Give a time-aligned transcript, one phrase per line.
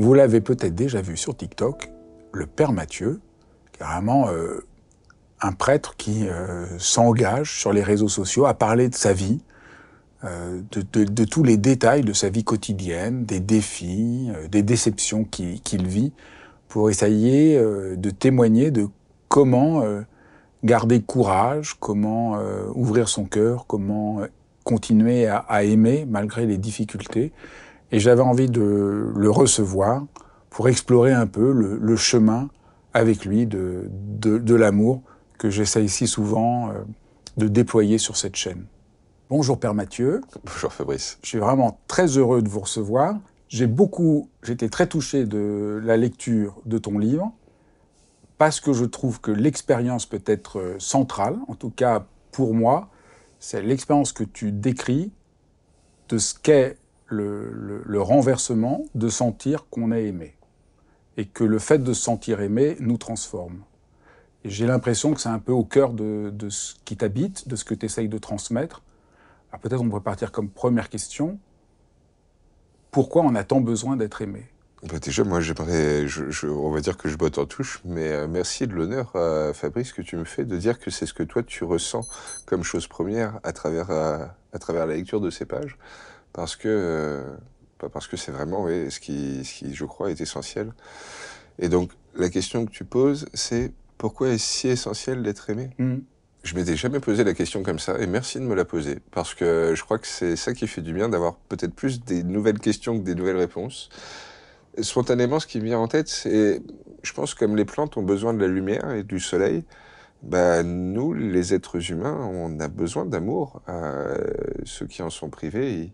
[0.00, 1.90] Vous l'avez peut-être déjà vu sur TikTok,
[2.32, 3.20] le Père Mathieu,
[3.78, 4.64] vraiment euh,
[5.42, 9.42] un prêtre qui euh, s'engage sur les réseaux sociaux à parler de sa vie,
[10.24, 16.14] euh, de, tous les détails de sa vie quotidienne, des défis, des déceptions qu'il vit,
[16.68, 18.88] pour essayer de témoigner de
[19.28, 19.84] comment
[20.64, 22.38] garder courage, comment
[22.74, 24.22] ouvrir son cœur, comment
[24.64, 27.32] continuer à aimer malgré les difficultés.
[27.92, 30.04] Et j'avais envie de le recevoir
[30.48, 32.48] pour explorer un peu le, chemin
[32.94, 35.02] avec lui de, de, l'amour
[35.38, 36.74] que j'essaie si souvent euh,
[37.36, 38.66] de déployer sur cette chaîne.
[39.28, 40.20] Bonjour Père Mathieu.
[40.44, 41.18] Bonjour Fabrice.
[41.22, 43.16] Je suis vraiment très heureux de vous recevoir.
[43.48, 47.32] J'ai beaucoup, j'étais très touché de la lecture de ton livre
[48.38, 52.88] parce que je trouve que l'expérience peut être euh, centrale, en tout cas pour moi,
[53.38, 55.12] c'est l'expérience que tu décris
[56.08, 56.76] de ce qu'est
[57.10, 60.36] le, renversement de sentir qu'on est aimé.
[61.16, 63.60] Et que le fait de se sentir aimé nous transforme.
[64.44, 67.74] J'ai l'impression que c'est un peu au cœur de, ce qui t'habite, de ce que
[67.74, 68.82] tu essayes de transmettre.
[69.50, 71.38] Alors peut-être on pourrait partir comme première question.
[72.90, 74.46] Pourquoi on a tant besoin d'être aimé?
[74.82, 78.26] Bah déjà, moi, j'aimerais, je, on va dire que je botte en touche, mais euh,
[78.26, 79.12] merci de l'honneur,
[79.52, 82.08] Fabrice, que tu me fais de dire que c'est ce que toi tu ressens
[82.46, 85.76] comme chose première à travers, euh, à travers la lecture de ces pages
[86.32, 87.36] parce que euh,
[87.88, 90.72] parce que c'est vraiment ce, qui, ce qui, je crois, est essentiel.
[91.58, 95.70] Et donc, la question que tu poses, c'est pourquoi est-ce si essentiel d'être aimé?
[95.78, 96.02] Je mm.
[96.42, 99.34] Je m'étais jamais posé la question comme ça, et merci de me la poser, parce
[99.34, 102.58] que je crois que c'est ça qui fait du bien, d'avoir peut-être plus des nouvelles
[102.58, 103.90] questions que des nouvelles réponses.
[104.80, 106.62] spontanément, ce qui me vient en tête, c'est,
[107.02, 109.64] je pense, comme les plantes ont besoin de la lumière et du soleil,
[110.22, 113.60] bah, nous, les êtres humains, on a besoin d'amour.
[113.68, 114.16] Euh,
[114.64, 115.92] ceux qui en sont privés,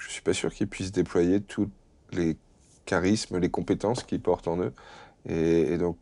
[0.00, 1.70] je suis pas sûr qu'ils puissent déployer tous
[2.12, 2.36] les
[2.86, 4.72] charismes, les compétences qu'ils portent en eux.
[5.28, 5.96] Et, donc,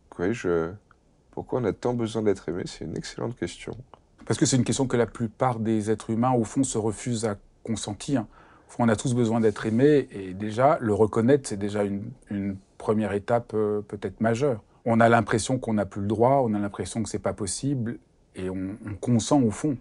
[1.32, 2.62] pourquoi on a tant besoin d'être aimé?
[2.66, 3.76] C'est une excellente question.
[4.24, 7.24] Parce que c'est une question que la plupart des êtres humains, au fond, se refusent
[7.24, 8.24] à consentir.
[8.78, 13.50] On a tous besoin d'être aimé, et déjà, le reconnaître, c'est déjà une, première étape
[13.54, 14.62] euh, peut-être majeure.
[14.84, 17.98] On a l'impression qu'on n'a plus le droit, on a l'impression que c'est pas possible,
[18.36, 19.76] et on, consent au fond.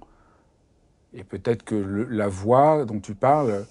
[1.14, 3.68] Et peut-être que la voix dont tu parles,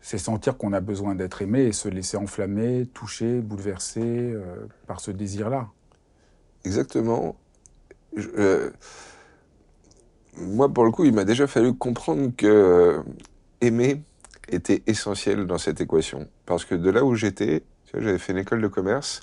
[0.00, 5.00] c'est sentir qu'on a besoin d'être aimé et se laisser enflammer, toucher, bouleverser euh, par
[5.00, 5.68] ce désir-là.
[6.64, 7.36] Exactement.
[8.16, 8.70] Euh,
[10.36, 13.02] moi, pour le coup, il m'a déjà fallu comprendre que euh,
[13.60, 14.02] aimer
[14.48, 16.28] était essentiel dans cette équation.
[16.46, 19.20] Parce que de là où j'étais, j'avais fait une école de commerce,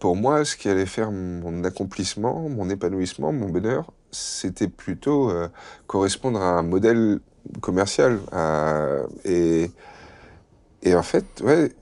[0.00, 5.32] pour moi, ce qui allait faire mon accomplissement, mon épanouissement, mon bonheur, c'était plutôt
[5.86, 7.20] correspondre à un modèle
[7.60, 8.20] commercial.
[9.24, 9.70] Et,
[10.82, 11.72] et en fait, ouais,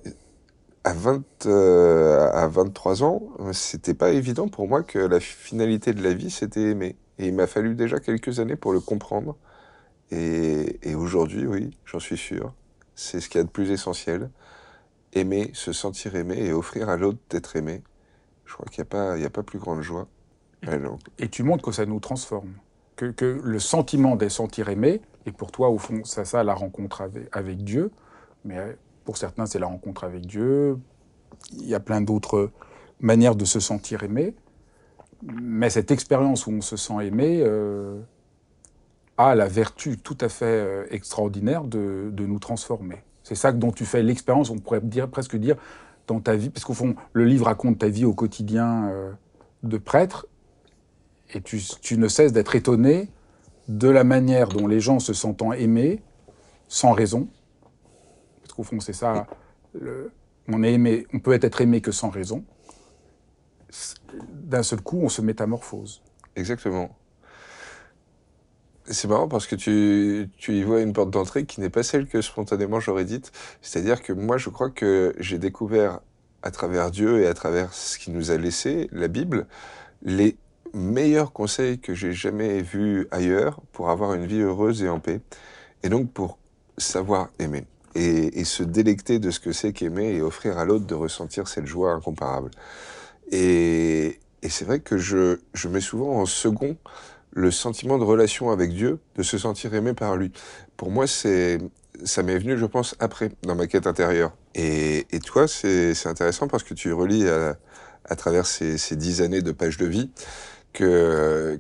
[0.87, 3.23] à, 20, euh, à 23 ans,
[3.53, 6.97] c'était pas évident pour moi que la finalité de la vie, c'était aimer.
[7.19, 9.37] Et il m'a fallu déjà quelques années pour le comprendre.
[10.13, 12.55] Et, et aujourd'hui, oui, j'en suis sûr.
[12.95, 14.31] C'est ce qu'il y a de plus essentiel.
[15.13, 17.83] Aimer, se sentir aimé et offrir à l'autre d'être aimé.
[18.45, 20.07] Je crois qu'il n'y a, a pas plus grande joie.
[21.19, 22.53] Et, tu montres que ça nous transforme.
[22.95, 26.55] Que, que le sentiment d'être sentir aimé, et pour toi, au fond, c'est ça la
[26.55, 27.03] rencontre
[27.33, 27.91] avec, Dieu.
[28.45, 30.79] Mais pour certains, c'est la rencontre avec Dieu.
[31.53, 32.51] Il y a plein d'autres
[33.01, 34.35] manières de se sentir aimé.
[35.23, 38.01] Mais cette expérience où on se sent aimé euh,
[39.17, 43.03] a la vertu tout à fait euh, extraordinaire de, nous transformer.
[43.25, 45.57] C'est ça dont tu fais l'expérience, on pourrait presque dire,
[46.07, 49.11] dans ta vie, parce qu'au fond, le livre raconte ta vie au quotidien euh,
[49.65, 50.27] de prêtre,
[51.35, 53.11] et tu ne cesses d'être étonné
[53.69, 56.03] de la manière dont les gens se sentent aimés
[56.69, 57.29] sans raison.
[58.43, 59.27] Parce qu'au fond, c'est ça.
[60.49, 62.45] on, est aimé, on peut être aimé que sans raison.
[64.33, 66.03] d'un seul coup, on se métamorphose.
[66.37, 66.97] Exactement.
[68.89, 72.07] C'est marrant parce que tu, tu y vois une porte d'entrée qui n'est pas celle
[72.07, 73.33] que spontanément j'aurais dite.
[73.61, 76.01] C'est-à-dire que moi, je crois que j'ai découvert
[76.43, 79.49] à travers Dieu et à travers ce qu'il nous a laissé, la Bible,
[80.03, 80.37] les
[80.77, 85.21] meilleurs conseils que j'ai jamais vus ailleurs pour avoir une vie heureuse et en paix.
[85.83, 86.39] Et donc pour
[86.79, 87.65] savoir aimer.
[87.95, 91.65] Et, se délecter de ce que c'est qu'aimer et offrir à l'autre de ressentir cette
[91.65, 92.51] joie incomparable.
[93.33, 95.39] Et, c'est vrai que je,
[95.69, 96.77] mets souvent en second
[97.33, 100.31] le sentiment de relation avec Dieu, de se sentir aimé par lui.
[100.77, 101.59] Pour moi, c'est
[102.05, 104.33] ça m'est venu, je pense, après, dans ma quête intérieure.
[104.55, 109.79] Et, toi, c'est intéressant parce que tu relis à, travers ces, dix années de pages
[109.79, 110.11] de vie
[110.77, 111.59] que,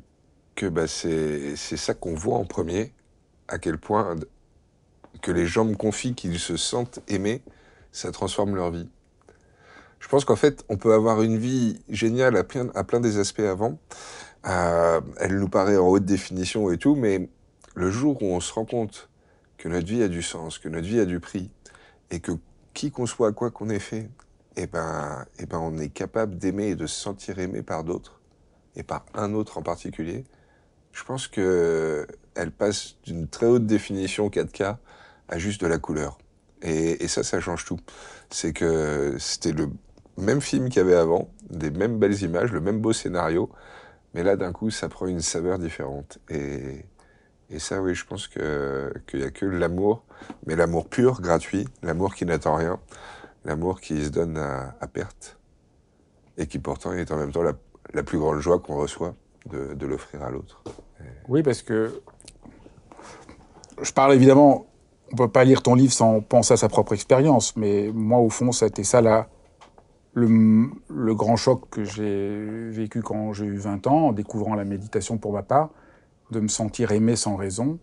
[0.54, 2.92] que bah, c'est ça qu'on voit en premier,
[3.48, 4.14] à quel point
[5.22, 7.42] que les gens me confient qu'ils se sentent aimés,
[7.92, 8.90] ça transforme leur vie.
[10.00, 13.78] Je pense qu'en fait, on peut avoir une vie géniale à plein, des aspects avant.
[14.46, 17.30] Euh, elle nous paraît en haute définition et tout, mais
[17.74, 19.08] le jour où on se rend compte
[19.56, 21.50] que notre vie a du sens, que notre vie a du prix,
[22.10, 22.32] et que
[22.74, 24.10] qui qu'on soit, quoi qu'on ait fait,
[24.56, 28.15] eh ben, eh ben, on est capable d'aimer et de se sentir aimé par d'autres,
[28.76, 30.24] et par un autre en particulier.
[30.92, 34.76] Je pense que elle passe d'une très haute définition 4K
[35.28, 36.18] à juste de la couleur.
[36.62, 37.78] Et, ça, ça change tout.
[38.30, 39.68] C'est que c'était le
[40.16, 43.50] même film qu'il y avait avant, des mêmes belles images, le même beau scénario,
[44.14, 46.18] mais là, d'un coup, ça prend une saveur différente.
[46.30, 46.84] Et,
[47.58, 48.40] ça, oui, je pense qu'il
[49.14, 50.04] n'y a que l'amour,
[50.46, 52.80] mais l'amour pur, gratuit, l'amour qui n'attend rien,
[53.44, 55.38] l'amour qui se donne à, perte,
[56.38, 57.52] et qui pourtant est en même temps la,
[57.94, 59.14] la plus grande joie qu'on reçoit
[59.50, 60.62] de, l'offrir à l'autre.
[61.28, 62.02] Oui, parce que
[63.80, 64.66] je parle évidemment,
[65.12, 68.18] on ne peut pas lire ton livre sans penser à sa propre expérience, mais moi,
[68.18, 69.28] au fond, ça a été ça la,
[70.14, 75.18] le, grand choc que j'ai vécu quand j'ai eu 20 ans, en découvrant la méditation
[75.18, 75.70] pour ma part,
[76.30, 77.78] de me sentir aimé sans raison,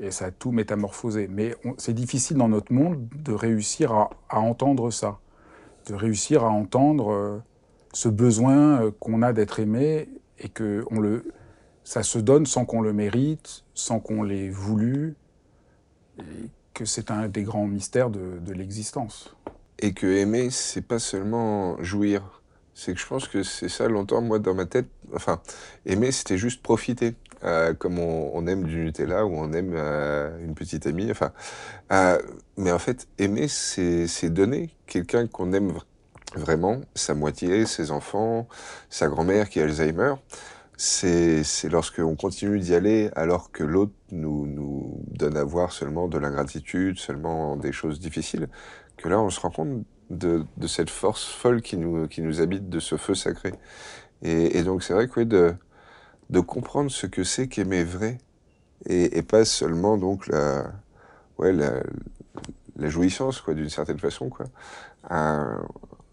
[0.00, 1.28] et ça a tout métamorphosé.
[1.28, 5.18] Mais c'est difficile dans notre monde de réussir à, à, entendre ça,
[5.88, 7.38] de réussir à entendre euh,
[7.92, 10.08] ce besoin euh, qu'on a d'être aimé
[10.38, 11.24] et que on le,
[11.84, 15.14] ça se donne sans qu'on le mérite, sans qu'on l'ait voulu,
[16.18, 19.34] et que c'est un des grands mystères de, l'existence
[19.78, 22.42] et que aimer, c'est pas seulement jouir.
[22.74, 24.86] C'est que je pense que c'est ça longtemps, moi, dans ma tête.
[25.12, 25.40] Enfin,
[25.84, 27.14] aimer, c'était juste profiter.
[27.44, 31.10] Euh, comme on, aime du Nutella ou on aime euh, une petite amie.
[31.10, 31.32] Enfin,
[32.56, 35.72] mais en fait, aimer, c'est donner quelqu'un qu'on aime
[36.36, 38.48] vraiment, sa moitié, ses enfants,
[38.90, 40.14] sa grand-mère qui a Alzheimer.
[40.76, 46.18] C'est lorsqu'on continue d'y aller alors que l'autre nous, nous donne à voir seulement de
[46.18, 48.48] l'ingratitude, seulement des choses difficiles,
[48.96, 52.40] que là, on se rend compte de, de, cette force folle qui nous, qui nous
[52.40, 53.52] habite, de ce feu sacré.
[54.22, 55.54] Et, donc, c'est vrai que de,
[56.30, 58.18] de comprendre ce que c'est qu'aimer vrai,
[58.86, 60.72] et, et, pas seulement donc la,
[61.38, 61.82] ouais, la,
[62.76, 64.46] la jouissance, quoi, d'une certaine façon, quoi.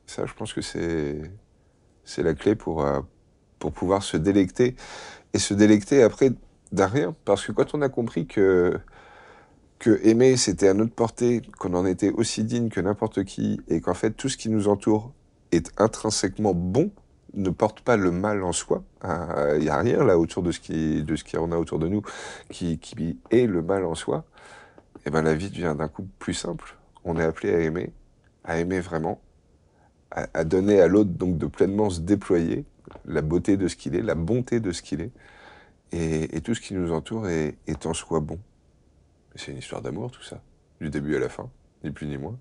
[0.10, 3.00] Ça, je pense que c'est la clé pour euh,
[3.60, 4.76] pour pouvoir se délecter
[5.34, 6.32] et se délecter après
[6.72, 8.80] d'un rien, parce que quand on a compris que
[9.78, 13.80] que aimer, c'était à notre portée, qu'on en était aussi digne que n'importe qui, et
[13.80, 15.14] qu'en fait, tout ce qui nous entoure
[15.52, 16.92] est intrinsèquement bon,
[17.34, 18.84] ne porte pas le mal en soi.
[19.04, 22.02] Il euh, n'y a rien là autour de ce qui, de a autour de nous
[22.50, 24.26] qui, qui est le mal en soi.
[24.98, 26.76] Et eh ben la vie devient d'un coup plus simple.
[27.06, 27.94] On est appelé à aimer,
[28.44, 29.22] à aimer vraiment,
[30.12, 32.66] à, à donner à l'autre donc de pleinement se déployer
[33.06, 35.12] la beauté de ce qu'il est, la bonté de ce qu'il est,
[35.92, 38.38] et, et, tout ce qui nous entoure est, est en soi bon.
[39.36, 40.42] C'est une histoire d'amour, tout ça.
[40.80, 41.50] Du début à la fin,
[41.84, 42.38] ni plus ni moins.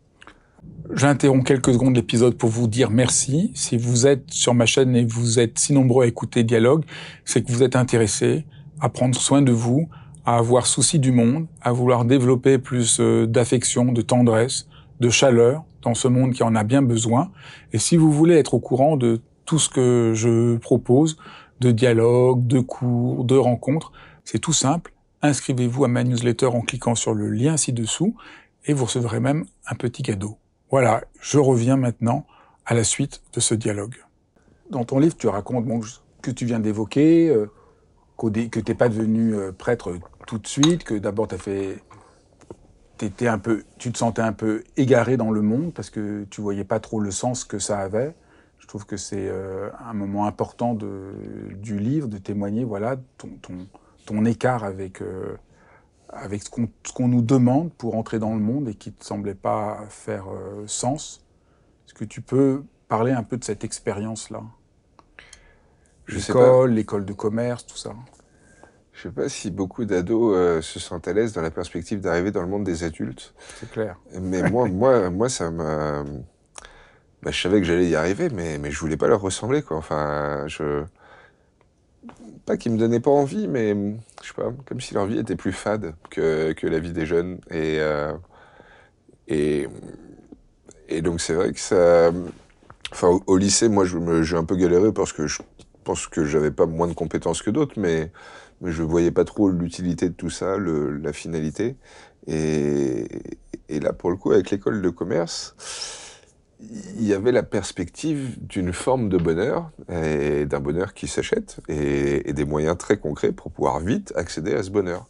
[0.93, 3.53] J'interromps quelques secondes l'épisode pour vous dire merci.
[3.55, 6.85] Si vous êtes sur ma chaîne et vous êtes si nombreux à écouter Dialogue,
[7.25, 8.45] c'est que vous êtes intéressés
[8.81, 9.89] à prendre soin de vous,
[10.25, 14.67] à avoir souci du monde, à vouloir développer plus euh, d'affection, de tendresse,
[15.01, 17.31] de chaleur dans ce monde qui en a bien besoin.
[17.73, 21.17] Et si vous voulez être au courant de tout ce que je propose,
[21.61, 23.93] de dialogue, de cours, de rencontres,
[24.25, 24.93] c'est tout simple
[25.23, 28.15] inscrivez-vous à ma newsletter en cliquant sur le lien ci-dessous
[28.65, 30.39] et vous recevrez même un petit cadeau.
[30.71, 32.27] Voilà, je reviens maintenant
[32.67, 33.97] à la suite de ce dialogue.
[34.71, 35.67] Dans ton livre, tu racontes
[36.21, 37.51] que tu viens d'évoquer, euh,
[38.17, 39.95] que t'es pas devenu euh, prêtre
[40.27, 41.83] tout de suite, que d'abord t'as fait,
[42.99, 46.41] t'étais un peu, tu te sentais un peu égaré dans le monde parce que tu
[46.41, 48.15] voyais pas trop le sens que ça avait.
[48.59, 51.13] Je trouve que c'est euh, un moment important de,
[51.55, 53.67] du livre de témoigner, voilà, ton, ton
[54.09, 55.37] ton écart avec, euh,
[56.09, 59.05] avec ce qu'on qu nous demande pour entrer dans le monde et qui ne te
[59.05, 61.27] semblait pas faire euh, sens.
[61.87, 64.43] Est-ce que tu peux parler un peu de cette expérience-là?
[66.09, 67.93] L'école, l'école de commerce, tout ça.
[68.99, 72.33] Je sais pas si beaucoup d'ados euh, se sentent à l'aise dans la perspective d'arriver
[72.33, 73.33] dans le monde des adultes.
[73.61, 73.97] C'est clair.
[74.21, 76.03] Mais moi, moi, moi, ça m'a.
[77.23, 79.77] Bah, je savais que j'allais y arriver, mais, mais je voulais pas leur ressembler, quoi.
[79.77, 80.83] Enfin, je.
[82.45, 83.73] Pas qu'ils me donnaient pas envie, mais
[84.21, 87.07] je sais pas, comme si leur vie était plus fade que, que la vie des
[87.07, 87.39] jeunes.
[87.53, 88.13] Et, euh,
[89.29, 89.69] et,
[90.89, 92.11] et donc, c'est vrai que ça.
[92.91, 95.39] Enfin, au, au lycée, moi, j'ai un peu galéré parce que je
[95.89, 98.13] pense que j'avais pas moins de compétences que d'autres, mais
[98.61, 101.77] mais je voyais pas trop l'utilité de tout ça, la finalité.
[102.27, 103.07] Et,
[103.71, 105.55] là, pour le coup, avec l'école de commerce,
[106.61, 112.33] il y avait la perspective d'une forme de bonheur, et d'un bonheur qui s'achète, et,
[112.33, 115.07] des moyens très concrets pour pouvoir vite accéder à ce bonheur.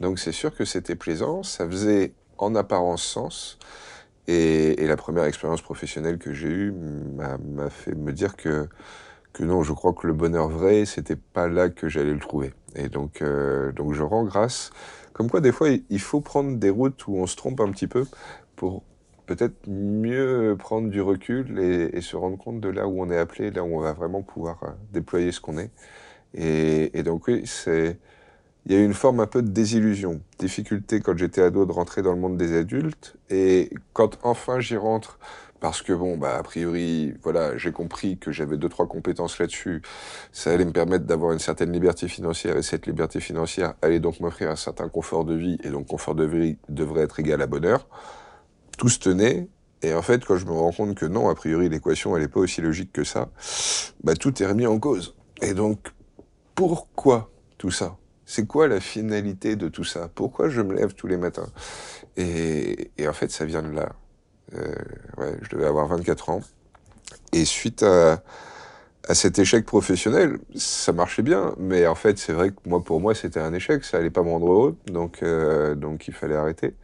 [0.00, 3.58] Donc c'est sûr que c'était plaisant, ça faisait en apparence sens,
[4.26, 8.68] et la première expérience professionnelle que j'ai eue m'a fait me dire que
[9.38, 12.52] que non, je crois que le bonheur vrai, c'était pas là que j'allais le trouver.
[12.74, 14.70] Et donc, euh, donc je rends grâce.
[15.12, 17.86] Comme quoi, des fois, il faut prendre des routes où on se trompe un petit
[17.86, 18.04] peu
[18.56, 18.82] pour
[19.26, 23.50] peut-être mieux prendre du recul et, se rendre compte de là où on est appelé,
[23.50, 25.70] là où on va vraiment pouvoir euh, déployer ce qu'on est.
[26.34, 27.98] Et, et, donc oui, c'est
[28.66, 31.72] il y a eu une forme un peu de désillusion, difficulté quand j'étais ado de
[31.72, 35.18] rentrer dans le monde des adultes, et quand enfin j'y rentre,
[35.60, 39.82] parce que bon, bah, a priori, voilà, j'ai compris que j'avais deux, trois compétences là-dessus.
[40.32, 44.20] Ça allait me permettre d'avoir une certaine liberté financière et cette liberté financière allait donc
[44.20, 47.46] m'offrir un certain confort de vie et donc confort de vie devrait être égal à
[47.46, 47.88] bonheur.
[48.76, 49.48] Tout se tenait.
[49.82, 52.28] Et en fait, quand je me rends compte que non, a priori, l'équation, elle n'est
[52.28, 53.28] pas aussi logique que ça,
[54.02, 55.16] bah, tout est remis en cause.
[55.42, 55.92] Et donc,
[56.54, 57.96] pourquoi tout ça?
[58.24, 60.08] C'est quoi la finalité de tout ça?
[60.14, 61.46] Pourquoi je me lève tous les matins?
[62.16, 63.94] Et, et en fait, ça vient de là.
[64.54, 64.74] Euh,
[65.42, 66.40] je devais avoir 24 ans.
[67.32, 68.22] Et suite à,
[69.14, 73.14] cet échec professionnel, ça marchait bien, mais en fait, c'est vrai que moi, pour moi,
[73.14, 76.74] c'était un échec, ça allait pas me rendre heureux, donc, euh, donc il fallait arrêter.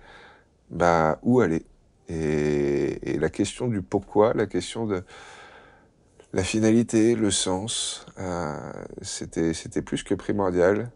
[0.71, 1.67] Bah, où aller?
[2.09, 5.03] Et, la question du pourquoi, la question de
[6.33, 8.57] la finalité, le sens, euh,
[9.03, 10.91] c'était, c'était plus que primordial.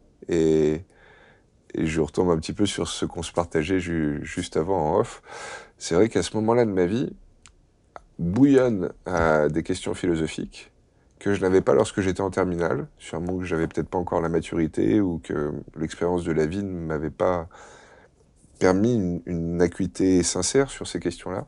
[1.74, 5.00] Et je retombe un petit peu sur ce qu'on se partageait ju juste avant en
[5.00, 5.22] off
[5.78, 7.10] c'est vrai qu'à ce moment-là de ma vie,
[8.18, 10.72] bouillonnent à des questions philosophiques
[11.20, 14.28] que je n'avais pas lorsque j'étais en terminale, sûrement que j'avais peut-être pas encore la
[14.28, 17.48] maturité ou que l'expérience de la vie ne m'avait pas
[18.58, 21.46] permis une, une, acuité sincère sur ces questions-là.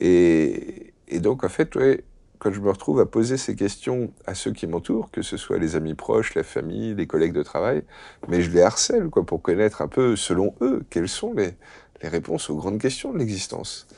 [0.00, 2.04] Et, et, donc, en fait, ouais,
[2.46, 5.58] quand je me retrouve à poser ces questions à ceux qui m'entourent, que ce soit
[5.58, 7.82] les amis proches, la famille, les collègues de travail,
[8.28, 11.54] mais je les harcèle quoi, pour connaître un peu, selon eux, quelles sont les,
[12.02, 13.88] les réponses aux grandes questions de l'existence.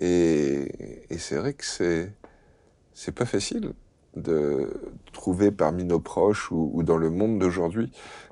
[0.00, 0.68] Et,
[1.18, 2.12] c'est vrai que c'est
[2.94, 3.72] c'est pas facile
[4.14, 4.72] de
[5.12, 7.90] trouver parmi nos proches ou, dans le monde d'aujourd'hui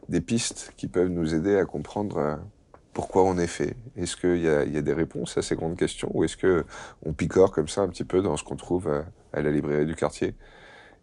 [0.09, 2.37] des pistes qui peuvent nous aider à comprendre euh,
[2.93, 3.77] pourquoi on est fait.
[3.97, 6.65] Est-ce qu'il y, y a, des réponses à ces grandes questions ou est-ce que
[7.05, 8.89] on picore comme ça un petit peu dans ce qu'on trouve
[9.35, 10.35] à, la librairie du quartier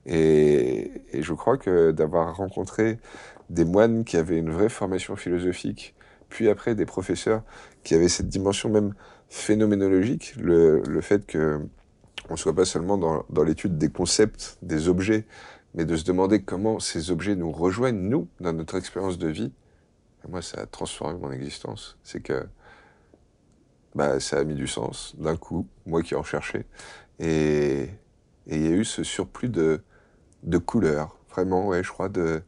[0.06, 3.00] et, je crois que d'avoir rencontré
[3.50, 5.96] des moines qui avaient une vraie formation philosophique,
[6.30, 7.44] puis après des professeurs
[7.84, 8.94] qui avaient cette dimension même
[9.30, 11.62] phénoménologique, le, fait que
[12.30, 15.26] on soit pas seulement dans, l'étude des concepts, des objets,
[15.74, 19.52] mais de se demander comment ces objets nous rejoignent, nous, dans notre expérience de vie.
[20.30, 21.98] Moi, ça a transformé mon existence.
[22.04, 22.46] C'est que
[23.96, 26.66] bah, ça a mis du sens d'un coup, moi qui en cherchais.
[27.20, 27.90] Et
[28.48, 29.82] il y a eu ce surplus de,
[30.44, 32.42] de couleurs, vraiment, ouais, je crois, de,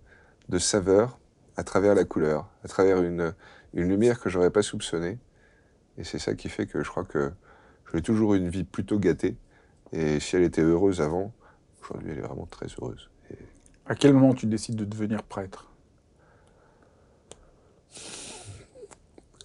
[0.49, 1.19] de saveur
[1.55, 3.33] à travers la couleur, à travers une,
[3.73, 5.19] une lumière que j'aurais pas soupçonnée.
[5.97, 7.31] Et c'est ça qui fait que je crois que
[7.93, 9.37] j'ai toujours eu une vie plutôt gâtée.
[9.91, 11.31] Et si elle était heureuse avant,
[11.81, 13.09] aujourd'hui elle est vraiment très heureuse.
[13.29, 13.37] Et...
[13.85, 15.69] À quel moment tu décides de devenir prêtre?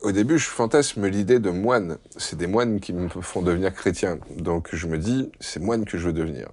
[0.08, 1.98] Au début, je fantasme l'idée de moine.
[2.16, 4.18] C'est des moines qui me font devenir chrétien.
[4.38, 6.48] Donc je me dis, c'est moine que je veux devenir.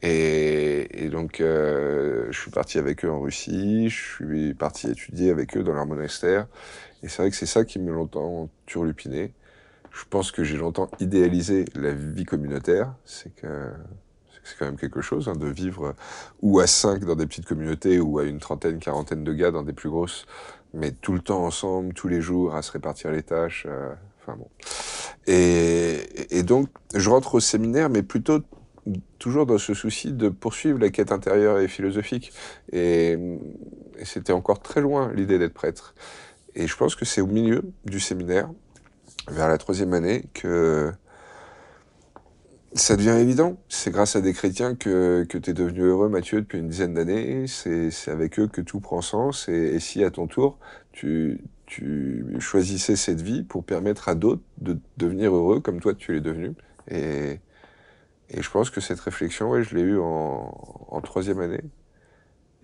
[0.00, 5.28] Et, et donc, euh, je suis parti avec eux en Russie, je suis parti étudier
[5.28, 6.46] avec eux dans leur monastère.
[7.02, 9.34] Et c'est vrai que c'est ça qui me longtemps turlupiné.
[9.92, 12.94] Je pense que j'ai longtemps idéalisé la vie communautaire.
[13.04, 13.72] C'est que
[14.42, 15.94] c'est quand même quelque chose hein, de vivre
[16.40, 19.64] ou à cinq dans des petites communautés ou à une trentaine, quarantaine de gars dans
[19.64, 20.24] des plus grosses,
[20.76, 23.66] mais tout le temps ensemble, tous les jours, à se répartir les tâches.
[23.68, 24.48] Euh, enfin bon.
[25.26, 28.40] Et, donc, je rentre au séminaire, mais plutôt
[29.18, 32.32] toujours dans ce souci de poursuivre la quête intérieure et philosophique.
[32.72, 33.18] Et
[34.04, 35.94] c'était encore très loin l'idée d'être prêtre.
[36.54, 38.48] Et je pense que c'est au milieu du séminaire,
[39.28, 40.92] vers la troisième année, que
[42.76, 43.58] ça devient évident.
[43.68, 46.94] C'est grâce à des chrétiens que, que tu es devenu heureux, Mathieu, depuis une dizaine
[46.94, 47.46] d'années.
[47.46, 49.48] C'est avec eux que tout prend sens.
[49.48, 50.58] Et, si à ton tour,
[50.92, 56.12] tu, tu choisissais cette vie pour permettre à d'autres de devenir heureux comme toi tu
[56.12, 56.54] l'es devenu.
[56.88, 57.40] Et,
[58.30, 61.62] et je pense que cette réflexion, ouais, je l'ai eue en, en troisième année.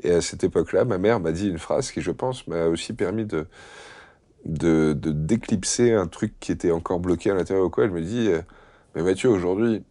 [0.03, 2.93] Et à cette époque-là, ma mère m'a dit une phrase qui, je pense, m'a aussi
[2.93, 3.47] permis de,
[4.45, 7.71] de, de d'éclipser un truc qui était encore bloqué à l'intérieur.
[7.71, 7.85] Quoi.
[7.85, 8.43] Elle me dit, euh,
[8.95, 9.85] mais Mathieu, aujourd'hui,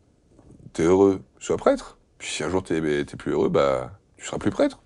[0.74, 1.98] t'es heureux, sois prêtre.
[2.18, 2.82] Puis si un jour t'es,
[3.18, 4.82] plus heureux, bah, tu seras plus prêtre.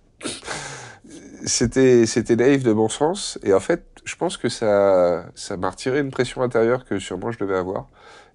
[1.46, 3.39] c'était, c'était naïf de bon sens.
[3.44, 7.32] Et en fait, je pense que ça, ça m'a retiré une pression intérieure que sûrement
[7.32, 7.88] je devais avoir.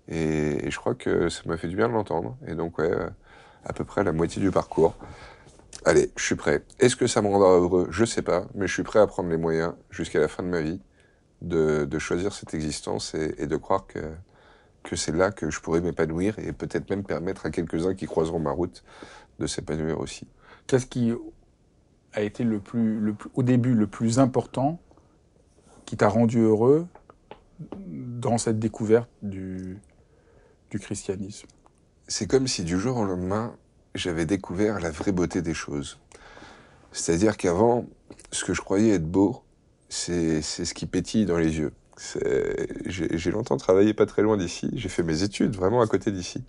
[0.08, 2.36] Et, je crois que ça m'a fait du bien de l'entendre.
[2.46, 2.90] Et donc, ouais,
[3.64, 4.96] à peu près la moitié du parcours.
[5.84, 6.64] Allez, je suis prêt.
[6.78, 7.86] Est-ce que ça me rendra heureux?
[7.90, 10.48] Je sais pas, mais je suis prêt à prendre les moyens jusqu'à la fin de
[10.48, 10.80] ma vie
[11.40, 14.00] de, de choisir cette existence et de croire que,
[14.82, 18.40] que c'est là que je pourrais m'épanouir et peut-être même permettre à quelques-uns qui croiseront
[18.40, 18.82] ma route
[19.38, 20.26] de s'épanouir aussi.
[20.66, 21.12] Qu'est-ce qui
[22.12, 24.80] a été le plus, le plus, au début le plus important
[25.84, 26.86] qui t'a rendu heureux
[27.76, 29.78] dans cette découverte du,
[30.70, 31.48] du christianisme?
[32.08, 33.54] C'est comme si du jour au lendemain,
[33.94, 35.98] j'avais découvert la vraie beauté des choses.
[36.92, 37.86] C'est-à-dire qu'avant,
[38.32, 39.42] ce que je croyais être beau,
[39.88, 41.72] c'est ce qui pétille dans les yeux.
[42.86, 46.44] J'ai longtemps travaillé pas très loin d'ici, j'ai fait mes études vraiment à côté d'ici.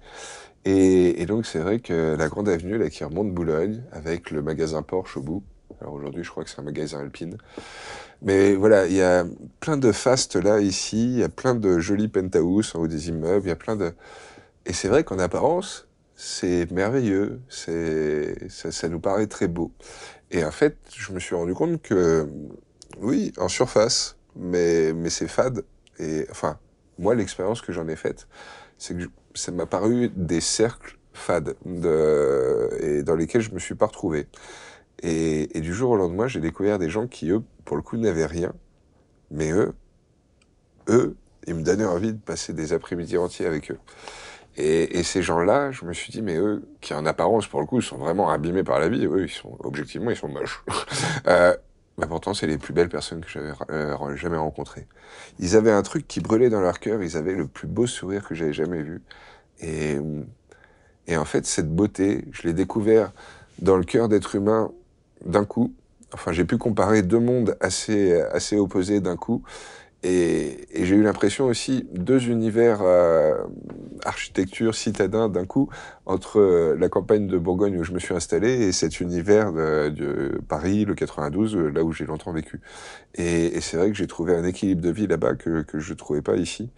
[0.63, 4.81] Et, donc c'est vrai que la grande avenue là qui remonte Boulogne, avec le magasin
[4.81, 5.43] Porsche au bout,
[5.81, 7.37] alors aujourd'hui je crois que c'est un magasin alpine,
[8.21, 9.25] mais voilà, il y a
[9.59, 13.09] plein de fastes là ici, il y a plein de jolis penthouse en haut des
[13.09, 13.93] immeubles, il y a plein de...
[14.65, 19.71] Et c'est vrai qu'en apparence, c'est merveilleux, ça nous paraît très beau.
[20.29, 22.29] Et en fait, je me suis rendu compte que,
[22.99, 25.63] oui, en surface, mais, mais c'est fade.
[25.99, 26.57] Et enfin,
[26.97, 28.27] moi, l'expérience que j'en ai faite,
[28.77, 33.75] c'est que ça m'a paru des cercles fades de, et dans lesquels je me suis
[33.75, 34.27] pas retrouvé.
[35.03, 38.25] Et, du jour au lendemain, j'ai découvert des gens qui, eux, pour le coup, n'avaient
[38.25, 38.53] rien.
[39.31, 39.73] Mais eux,
[40.89, 41.15] eux,
[41.47, 43.79] ils me donnaient envie de passer des après-midi entiers avec eux.
[44.57, 47.65] Et, et ces gens-là, je me suis dit, mais eux, qui en apparence, pour le
[47.65, 50.63] coup, sont vraiment abîmés par la vie, eux, ils sont, objectivement, ils sont moches.
[51.27, 51.55] euh,
[51.97, 54.87] bah pourtant, c'est les plus belles personnes que j'avais euh, jamais rencontrées.
[55.39, 58.27] Ils avaient un truc qui brûlait dans leur cœur, ils avaient le plus beau sourire
[58.27, 59.01] que j'avais jamais vu.
[59.59, 59.97] Et,
[61.07, 63.11] et en fait, cette beauté, je l'ai découvert
[63.59, 64.71] dans le cœur d'être humain
[65.25, 65.73] d'un coup.
[66.13, 69.43] Enfin, j'ai pu comparer deux mondes assez, assez opposés d'un coup.
[70.03, 73.35] Et, et j'ai eu l'impression aussi deux univers euh,
[74.05, 75.69] architecture citadin d'un coup
[76.05, 79.89] entre euh, la campagne de Bourgogne où je me suis installé et cet univers de,
[79.89, 82.61] de Paris, le 92, là où j'ai longtemps vécu.
[83.15, 86.35] Et, c'est vrai que j'ai trouvé un équilibre de vie là-bas que, je trouvais pas
[86.35, 86.69] ici.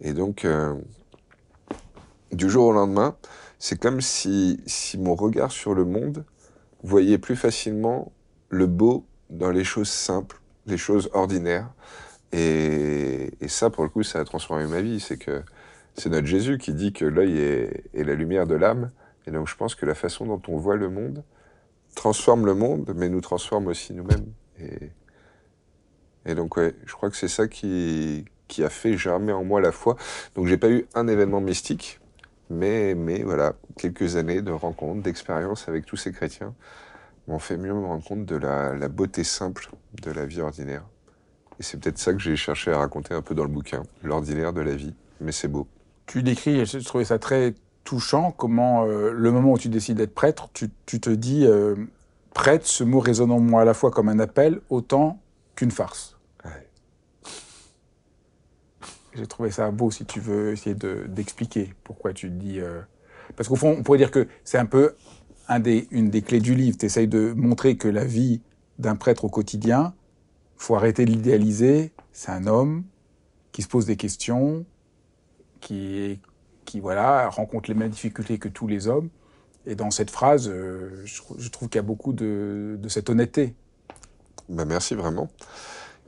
[0.00, 0.74] Et donc, euh,
[2.32, 3.16] du jour au lendemain,
[3.58, 6.24] c'est comme si, si mon regard sur le monde
[6.82, 8.12] voyait plus facilement
[8.48, 11.70] le beau dans les choses simples, les choses ordinaires.
[12.32, 15.00] Et, et, ça, pour le coup, ça a transformé ma vie.
[15.00, 15.42] C'est que
[15.94, 18.90] c'est notre Jésus qui dit que l'œil est, la lumière de l'âme.
[19.26, 21.22] Et donc, je pense que la façon dont on voit le monde
[21.94, 24.32] transforme le monde, mais nous transforme aussi nous-mêmes.
[26.24, 28.24] Et, donc, ouais, je crois que c'est ça qui,
[28.58, 29.96] a fait germer en moi la foi.
[30.34, 32.00] Donc, j'ai pas eu un événement mystique,
[32.48, 36.54] mais, mais voilà, quelques années de rencontres, d'expériences avec tous ces chrétiens
[37.28, 39.70] m'ont fait mieux me rendre compte de la beauté simple
[40.02, 40.84] de la vie ordinaire.
[41.60, 44.52] Et c'est peut-être ça que j'ai cherché à raconter un peu dans le bouquin, l'ordinaire
[44.52, 45.68] de la vie, mais c'est beau.
[46.12, 49.96] Tu décris, et je trouvais ça très touchant, comment euh, le moment où tu décides
[49.96, 51.74] d'être prêtre, tu, tu, te dis, euh,
[52.34, 55.22] prêtre, ce mot résonne en moi à la fois comme un appel, autant
[55.54, 56.18] qu'une farce.
[56.44, 56.68] Ouais.
[59.14, 60.76] J'ai trouvé ça beau, si tu veux essayer
[61.08, 62.60] d'expliquer de, pourquoi tu dis...
[62.60, 62.82] Euh...
[63.34, 64.96] Parce qu'au fond, on pourrait dire que c'est un peu
[65.48, 66.76] un des, une des clés du livre.
[66.76, 68.42] Tu essayes de montrer que la vie
[68.78, 69.94] d'un prêtre au quotidien,
[70.56, 71.94] faut arrêter de l'idéaliser.
[72.12, 72.84] C'est un homme
[73.52, 74.66] qui se pose des questions,
[75.62, 76.20] qui,
[76.66, 79.08] qui voilà, rencontre les mêmes difficultés que tous les hommes.
[79.64, 83.54] Et dans cette phrase, euh, je, trouve qu'il y a beaucoup de, cette honnêteté.
[84.48, 85.30] Ben merci vraiment.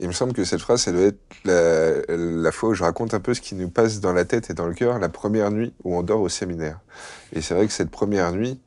[0.01, 3.13] Il me semble que cette phrase, ça doit être la, la, fois où je raconte
[3.13, 5.51] un peu ce qui nous passe dans la tête et dans le cœur la première
[5.51, 6.81] nuit où on dort au séminaire.
[7.31, 8.59] Et c'est vrai que cette première nuit,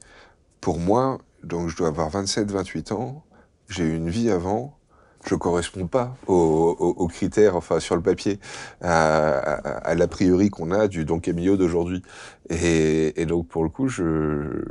[0.62, 3.24] pour moi, donc je dois avoir 27-28 ans,
[3.68, 4.77] j'ai eu une vie avant,
[5.26, 8.38] je correspond pas aux, critères, enfin sur le papier,
[8.80, 12.02] à, l'a priori qu'on a du Don Camillo d'aujourd'hui.
[12.50, 14.64] Et, donc pour le coup, je,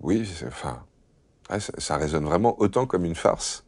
[0.00, 0.82] oui, enfin,
[1.48, 3.64] ça, ça, résonne vraiment autant comme une farce.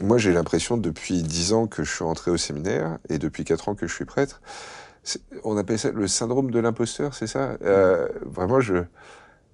[0.00, 3.68] Moi, j'ai l'impression depuis dix ans que je suis entré au séminaire et depuis quatre
[3.68, 4.40] ans que je suis prêtre,
[5.44, 7.56] on appelle ça le syndrome de l'imposteur, c'est ça?
[7.62, 8.84] Euh, Vraiment, je.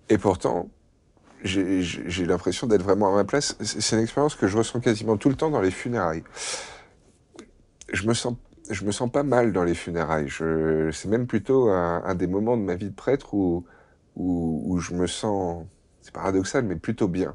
[0.08, 0.68] Et pourtant,
[1.46, 3.56] j'ai l'impression d'être vraiment à ma place.
[3.60, 6.24] C'est une expérience que je ressens quasiment tout le temps dans les funérailles.
[7.92, 8.34] Je me sens,
[8.70, 10.28] je me sens pas mal dans les funérailles.
[10.92, 13.64] C'est même plutôt un, des moments de ma vie de prêtre où,
[14.16, 15.64] où, je me sens,
[16.02, 17.34] c'est paradoxal, mais plutôt bien.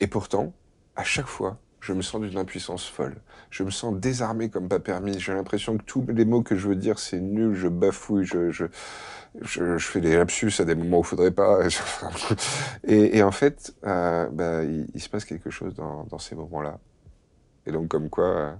[0.00, 0.52] Et pourtant,
[0.96, 3.16] à chaque fois, je me sens d'une impuissance folle.
[3.50, 5.20] Je me sens désarmé comme pas permis.
[5.20, 8.64] J'ai l'impression que tous les mots que je veux dire, c'est nul, je bafouille, je,
[9.40, 11.60] je, fais des lapsus à des moments où il faudrait pas.
[12.84, 16.78] et, en fait, euh, bah, il, se passe quelque chose dans, ces moments-là.
[17.66, 18.58] Et donc, comme quoi,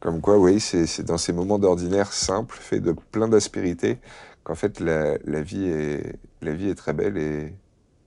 [0.00, 3.98] comme quoi, oui, c'est dans ces moments d'ordinaire simples, faits de plein d'aspérité,
[4.44, 7.54] qu'en fait, la, vie est, la vie est très belle et,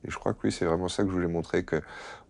[0.06, 1.82] je crois que oui, c'est vraiment ça que je voulais montrer, que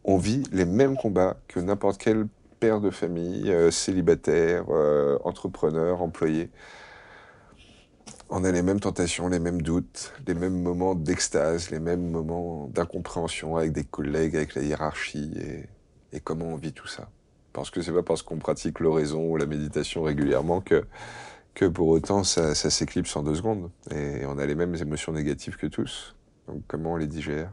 [0.03, 2.27] on vit les mêmes combats que n'importe quel
[2.59, 6.51] père de famille, euh, célibataire, euh, entrepreneur, employé.
[8.35, 12.65] On a les mêmes tentations, les mêmes doutes, les mêmes moments d'extase, les mêmes moments
[12.73, 15.31] d'incompréhension avec des collègues, avec la hiérarchie
[16.11, 17.09] et, comment on vit tout ça.
[17.53, 20.83] Parce que c'est pas parce qu'on pratique l'oraison ou la méditation régulièrement que,
[21.53, 23.69] que pour autant ça, s'éclipse en deux secondes.
[23.91, 26.15] Et on a les mêmes émotions négatives que tous.
[26.47, 27.51] Donc comment on les digère?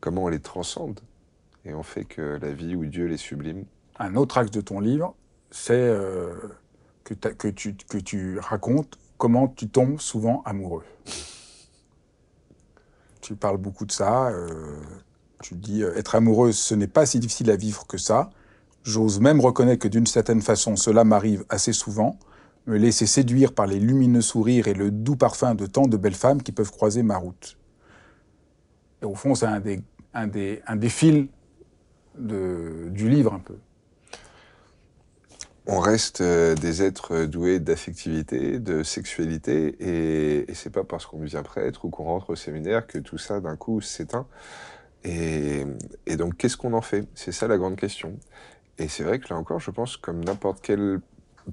[0.00, 1.00] Comment on les transcende?
[1.66, 3.66] Et on fait que la vie ou Dieu les sublime.
[3.98, 5.14] Un autre axe de ton livre,
[5.50, 6.32] c'est euh,
[7.04, 10.82] que, tu, que tu racontes comment tu tombes souvent amoureux.
[13.20, 14.28] tu parles beaucoup de ça.
[14.30, 14.80] Euh,
[15.42, 18.30] tu dis euh, être amoureuse, ce n'est pas si difficile à vivre que ça.
[18.82, 22.18] J'ose même reconnaître que d'une certaine façon, cela m'arrive assez souvent.
[22.66, 26.14] Me laisser séduire par les lumineux sourires et le doux parfum de tant de belles
[26.14, 27.58] femmes qui peuvent croiser ma route.
[29.02, 29.82] Et au fond, c'est un des,
[30.14, 31.26] un, des, un des fils
[32.16, 33.56] du livre un peu.
[35.66, 41.18] On reste euh, des êtres doués d'affectivité, de sexualité, et, et c'est pas parce qu'on
[41.18, 44.26] devient prêtre ou qu'on rentre au séminaire que tout ça d'un coup s'éteint.
[45.04, 45.64] Et,
[46.16, 47.06] donc, qu'est-ce qu'on en fait?
[47.14, 48.18] C'est ça la grande question.
[48.78, 51.00] Et c'est vrai que là encore, je pense, comme n'importe quelle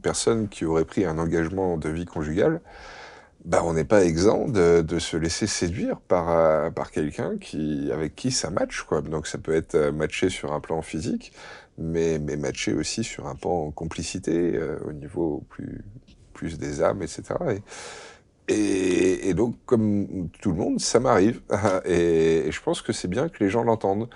[0.02, 2.62] personne qui aurait pris un engagement de vie conjugale,
[3.46, 8.16] bah, on n'est pas exempt de, se laisser séduire par, euh, par quelqu'un qui, avec
[8.16, 8.82] qui ça match.
[8.84, 9.02] Quoi.
[9.02, 11.32] Donc ça peut être euh, matché sur un plan physique,
[11.78, 15.84] mais, mais matché aussi sur un plan complicité, euh, au niveau plus,
[16.34, 17.24] plus des âmes, etc.
[18.48, 21.42] Et, et, et, donc, comme tout le monde, ça m'arrive.
[21.86, 24.10] Et, et, je pense que c'est bien que les gens l'entendent.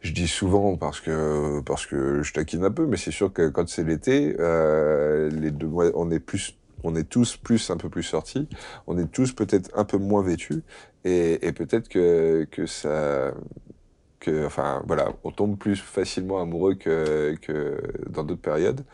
[0.00, 3.48] Je dis souvent parce que parce que je taquine un peu, mais c'est sûr que
[3.48, 7.76] quand c'est l'été, euh, les deux mois, on est plus on est tous plus un
[7.76, 8.48] peu plus sortis,
[8.86, 10.62] on est tous peut-être un peu moins vêtus,
[11.04, 13.34] et, et peut-être que, que ça,
[14.44, 17.36] enfin voilà, on tombe plus facilement amoureux que,
[18.08, 18.84] dans d'autres périodes.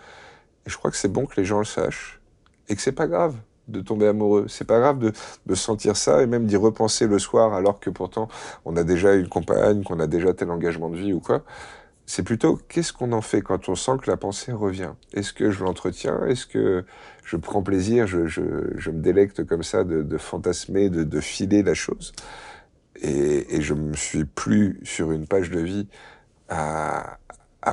[0.66, 2.20] Et je crois que c'est bon que les gens le sachent,
[2.68, 3.36] et que c'est pas grave
[3.68, 4.46] de tomber amoureux.
[4.48, 4.98] C'est pas grave
[5.46, 8.28] de, sentir ça et même d'y repenser le soir alors que pourtant
[8.64, 11.42] on a déjà une compagne, qu'on a déjà tel engagement de vie ou quoi.
[12.06, 14.90] C'est plutôt qu'est-ce qu'on en fait quand on sent que la pensée revient?
[15.14, 16.26] Est-ce que je l'entretiens?
[16.26, 16.84] Est-ce que
[17.24, 22.12] je prends plaisir je, me délecte comme ça de, fantasmer, de, filer la chose?
[23.00, 25.88] Et, et, je me suis plus sur une page de vie
[26.48, 27.18] à,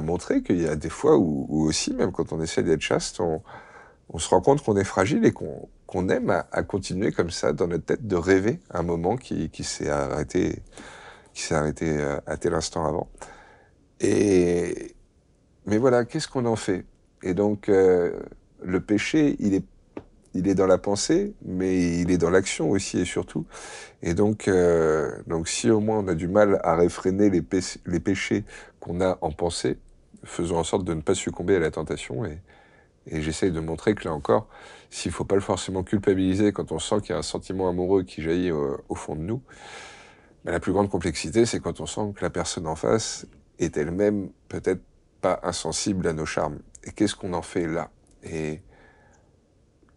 [0.01, 3.41] montrer qu'il y a des fois où, aussi, même quand on essaie d'être chaste, on,
[4.17, 7.85] se rend compte qu'on est fragile et qu'on aime à, continuer comme ça dans notre
[7.85, 10.63] tête de rêver un moment qui, qui s'est arrêté,
[11.33, 13.09] qui s'est arrêté euh, à tel instant avant.
[13.99, 14.95] Et,
[15.65, 16.85] mais voilà, qu'est-ce qu'on en fait?
[17.23, 18.19] Et donc, euh,
[18.63, 19.65] le péché, il est,
[20.33, 23.45] il est dans la pensée, mais il est dans l'action aussi et surtout.
[24.01, 27.41] Et donc, euh, donc, si au moins on a du mal à réfréner les,
[27.99, 28.45] péchés,
[28.79, 29.77] qu'on a en pensée,
[30.23, 32.25] faisons en sorte de ne pas succomber à la tentation.
[32.25, 32.39] Et,
[33.07, 34.47] j'essaye de montrer que là encore,
[34.91, 38.03] s'il faut pas le forcément culpabiliser quand on sent qu'il y a un sentiment amoureux
[38.03, 39.41] qui jaillit au, au fond de nous,
[40.45, 43.25] ben, la plus grande complexité, c'est quand on sent que la personne en face
[43.57, 44.81] est elle-même peut-être
[45.19, 46.59] pas insensible à nos charmes.
[46.83, 47.89] Et qu'est-ce qu'on en fait là?
[48.23, 48.61] Et,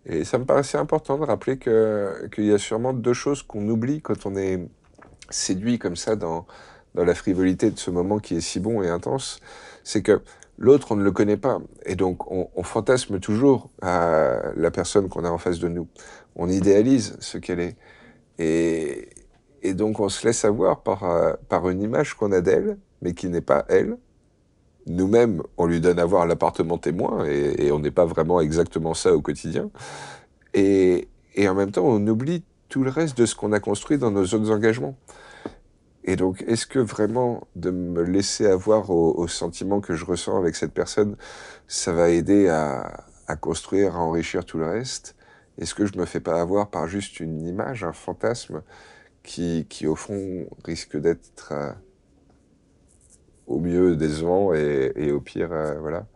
[0.06, 4.02] et ça me paraissait important de rappeler qu'il y a sûrement deux choses qu'on oublie
[4.02, 4.60] quand on est
[5.30, 6.46] séduit comme ça dans,
[6.94, 9.40] dans la frivolité de ce moment qui est si bon et intense.
[9.82, 10.20] C'est que
[10.58, 11.58] l'autre, on ne le connaît pas.
[11.86, 15.88] Et donc, on, fantasme toujours à la personne qu'on a en face de nous.
[16.36, 17.76] On idéalise ce qu'elle est.
[18.38, 19.08] Et,
[19.62, 23.28] et donc, on se laisse avoir par, par une image qu'on a d'elle mais qui
[23.28, 23.96] n'est pas elle.
[24.86, 29.14] Nous-mêmes, on lui donne à voir l'appartement témoin, et, on n'est pas vraiment exactement ça
[29.14, 29.70] au quotidien.
[30.52, 34.10] Et, en même temps, on oublie tout le reste de ce qu'on a construit dans
[34.10, 34.96] nos autres engagements.
[36.04, 40.54] Et donc, est-ce que vraiment de me laisser avoir au, sentiment que je ressens avec
[40.54, 41.16] cette personne,
[41.66, 43.06] ça va aider à,
[43.40, 45.16] construire, à enrichir tout le reste?
[45.58, 48.62] Est-ce que je me fais pas avoir par juste une image, un fantasme
[49.22, 51.72] qui, qui au fond risque d'être euh,
[53.46, 56.06] au mieux décevant et, et au pire, euh, voilà.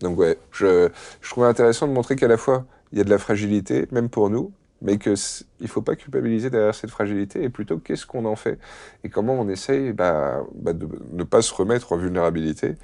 [0.00, 0.88] Donc ouais, je,
[1.20, 4.08] je trouve intéressant de montrer qu'à la fois il y a de la fragilité, même
[4.08, 5.14] pour nous, mais que
[5.60, 8.58] il faut pas culpabiliser derrière cette fragilité et plutôt qu'est-ce qu'on en fait?
[9.04, 12.74] Et comment on essaye bah, bah de ne pas se remettre en vulnérabilité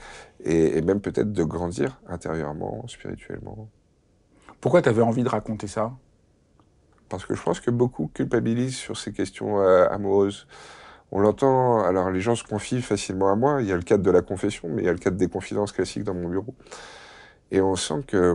[0.44, 3.68] et, et même peut-être de grandir intérieurement, spirituellement.
[4.60, 5.92] Pourquoi tu avais envie de raconter ça?
[7.08, 10.46] Parce que je pense que beaucoup culpabilisent sur ces questions euh, amoureuses.
[11.10, 14.02] On l'entend, alors les gens se confient facilement à moi, il y a le cadre
[14.02, 16.54] de la confession, mais il y a le cadre des confidences classiques dans mon bureau.
[17.50, 18.34] Et on sent que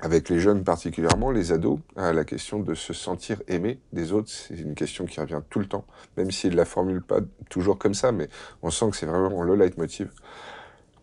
[0.00, 4.54] avec les jeunes particulièrement, les ados, la question de se sentir aimé des autres, c'est
[4.54, 5.84] une question qui revient tout le temps,
[6.16, 7.18] même s'ils ne la formulent pas
[7.50, 8.28] toujours comme ça, mais
[8.62, 10.10] on sent que c'est vraiment le leitmotiv.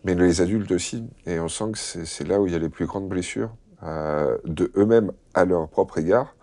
[0.05, 2.69] Mais les adultes aussi, et on sent que c'est là où il y a les
[2.69, 3.49] plus grandes blessures,
[3.83, 6.35] euh, de eux-mêmes à leur propre égard,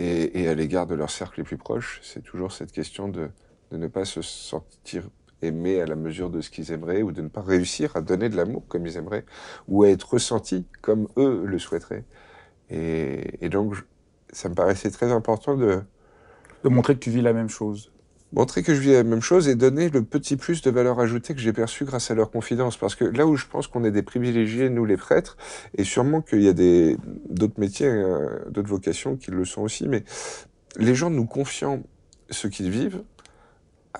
[0.00, 2.00] et, à l'égard de leur cercle les plus proches.
[2.02, 3.30] C'est toujours cette question de,
[3.72, 5.08] ne pas se sentir
[5.42, 8.28] aimer à la mesure de ce qu'ils aimeraient, ou de ne pas réussir à donner
[8.28, 9.24] de l'amour comme ils aimeraient,
[9.68, 12.04] ou à être ressenti comme eux le souhaiteraient.
[12.68, 13.74] Et, et donc,
[14.32, 15.82] ça me paraissait très important de...
[16.62, 17.90] De montrer que tu vis la même chose.
[18.32, 21.34] Montrer que je vis la même chose et donner le petit plus de valeur ajoutée
[21.34, 22.76] que j'ai perçu grâce à leur confidence.
[22.76, 25.36] Parce que là où je pense qu'on est des privilégiés, nous les prêtres,
[25.76, 26.96] et sûrement qu'il y a des
[27.28, 30.04] d'autres métiers, euh, d'autres vocations qui le sont aussi, mais
[30.76, 31.82] les gens nous confiant
[32.30, 33.02] ce qu'ils vivent,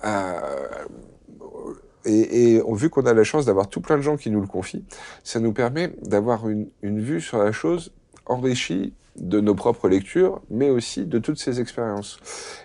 [0.05, 0.39] euh,
[2.05, 4.47] et, et vu qu'on a la chance d'avoir tout plein de gens qui nous le
[4.47, 4.85] confient,
[5.23, 7.91] ça nous permet d'avoir une, une, vue sur la chose
[8.25, 12.19] enrichie de nos propres lectures, mais aussi de toutes ces expériences.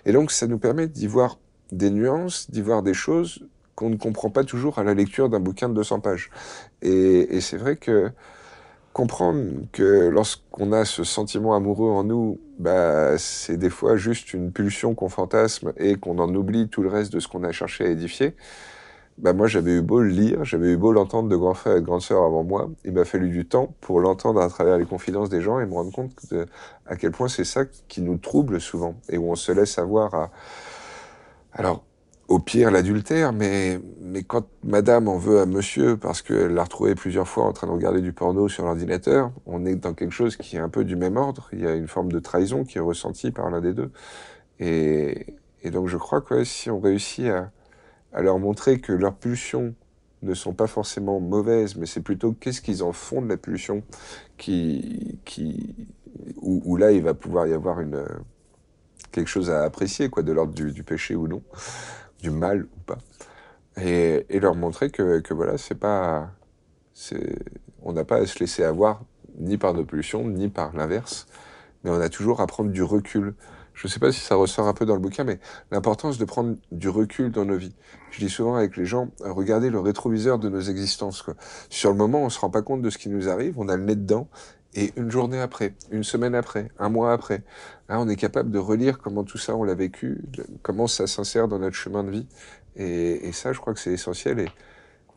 [0.05, 1.37] Et donc, ça nous permet d'y voir
[1.71, 5.39] des nuances, d'y voir des choses qu'on ne comprend pas toujours à la lecture d'un
[5.39, 6.31] bouquin de 200 pages.
[6.81, 8.09] Et, c'est vrai que
[8.91, 14.51] comprendre que lorsqu'on a ce sentiment amoureux en nous, bah, c'est des fois juste une
[14.51, 17.85] pulsion qu'on fantasme et qu'on en oublie tout le reste de ce qu'on a cherché
[17.85, 18.35] à édifier
[19.17, 21.81] bah moi j'avais eu beau le lire, j'avais eu beau l'entendre de grands frères et
[21.81, 24.85] de grandes sœurs avant moi, il m'a fallu du temps pour l'entendre à travers les
[24.85, 26.45] confidences des gens et me rendre compte de,
[26.85, 30.13] à quel point c'est ça qui nous trouble souvent et où on se laisse avoir
[30.13, 30.31] à...
[31.57, 31.83] Alors,
[32.27, 33.79] au pire l'adultère, mais,
[34.27, 37.71] quand madame en veut à monsieur parce qu'elle l'a retrouvé plusieurs fois en train de
[37.71, 40.95] regarder du porno sur l'ordinateur, on est dans quelque chose qui est un peu du
[40.95, 43.73] même ordre, il y a une forme de trahison qui est ressentie par l'un des
[43.73, 43.91] deux.
[44.59, 45.33] Et,
[45.65, 47.27] donc je crois que si on réussit
[48.13, 49.73] à leur montrer que leurs pulsions
[50.21, 53.83] ne sont pas forcément mauvaises, mais c'est plutôt qu'est-ce qu'ils en font de la pulsion
[54.37, 55.75] qui, qui,
[56.41, 58.05] où, là il va pouvoir y avoir une,
[59.11, 61.41] quelque chose à apprécier, quoi, de l'ordre du, péché ou non,
[62.21, 62.97] du mal ou pas,
[63.81, 66.31] et, leur montrer que, que voilà, c'est pas,
[67.83, 69.03] on n'a pas à se laisser avoir
[69.39, 71.27] ni par nos pulsions ni par l'inverse,
[71.83, 73.35] mais on a toujours à prendre du recul
[73.77, 75.39] je ne sais pas si ça ressort un peu dans le bouquin, mais
[75.69, 77.75] l'importance de prendre du recul dans nos vies.
[78.09, 81.23] Je dis souvent avec les gens, regardez le rétroviseur de nos existences.
[81.69, 83.77] Sur le moment, on se rend pas compte de ce qui nous arrive, on a
[83.77, 84.29] le nez dedans,
[84.73, 87.43] et une journée après, une semaine après, un mois après,
[87.89, 90.21] là, on est capable de relire comment tout ça, on l'a vécu,
[90.61, 92.27] comment ça s'insère dans notre chemin de vie.
[92.75, 94.39] Et, et ça, je crois que c'est essentiel.
[94.39, 94.49] Et,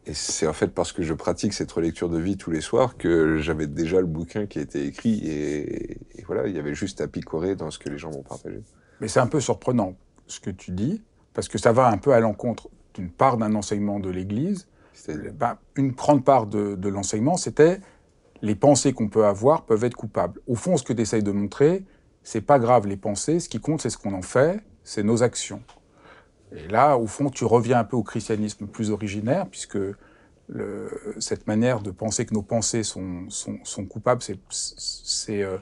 [0.06, 2.96] et c'est en fait parce que je pratique cette relecture de vie tous les soirs
[2.96, 7.00] que j'avais déjà le bouquin qui était écrit et, et, voilà, il y avait juste
[7.00, 8.62] à picorer dans ce que les gens vont partager.
[9.00, 9.94] Mais c'est un peu surprenant
[10.26, 11.02] ce que tu dis,
[11.34, 14.68] parce que ça va un peu à l'encontre d'une part d'un enseignement de l'Église.
[15.34, 17.80] Ben, une grande part de, de l'enseignement, c'était
[18.42, 20.40] les pensées qu'on peut avoir peuvent être coupables.
[20.46, 21.85] Au fond, ce que tu essayes de montrer,
[22.22, 25.22] c'est pas grave les pensées, ce qui compte, c'est ce qu'on en fait, c'est nos
[25.22, 25.62] actions.
[26.53, 29.79] Et là, au fond, tu reviens un peu au christianisme plus originaire, puisque
[31.18, 35.59] cette manière de penser que nos pensées sont, sont, sont coupables, c'est euh,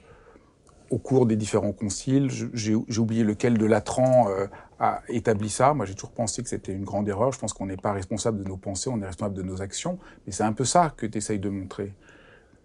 [0.91, 2.31] au cours des différents conciles.
[2.55, 4.47] J'ai oublié lequel de Latran euh,
[4.79, 5.75] a établi ça.
[5.75, 7.33] Moi, j'ai toujours pensé que c'était une grande erreur.
[7.33, 9.99] Je pense qu'on n'est pas responsable de nos pensées, on est responsable de nos actions.
[10.27, 11.93] Mais c'est un peu ça que tu essayes de montrer.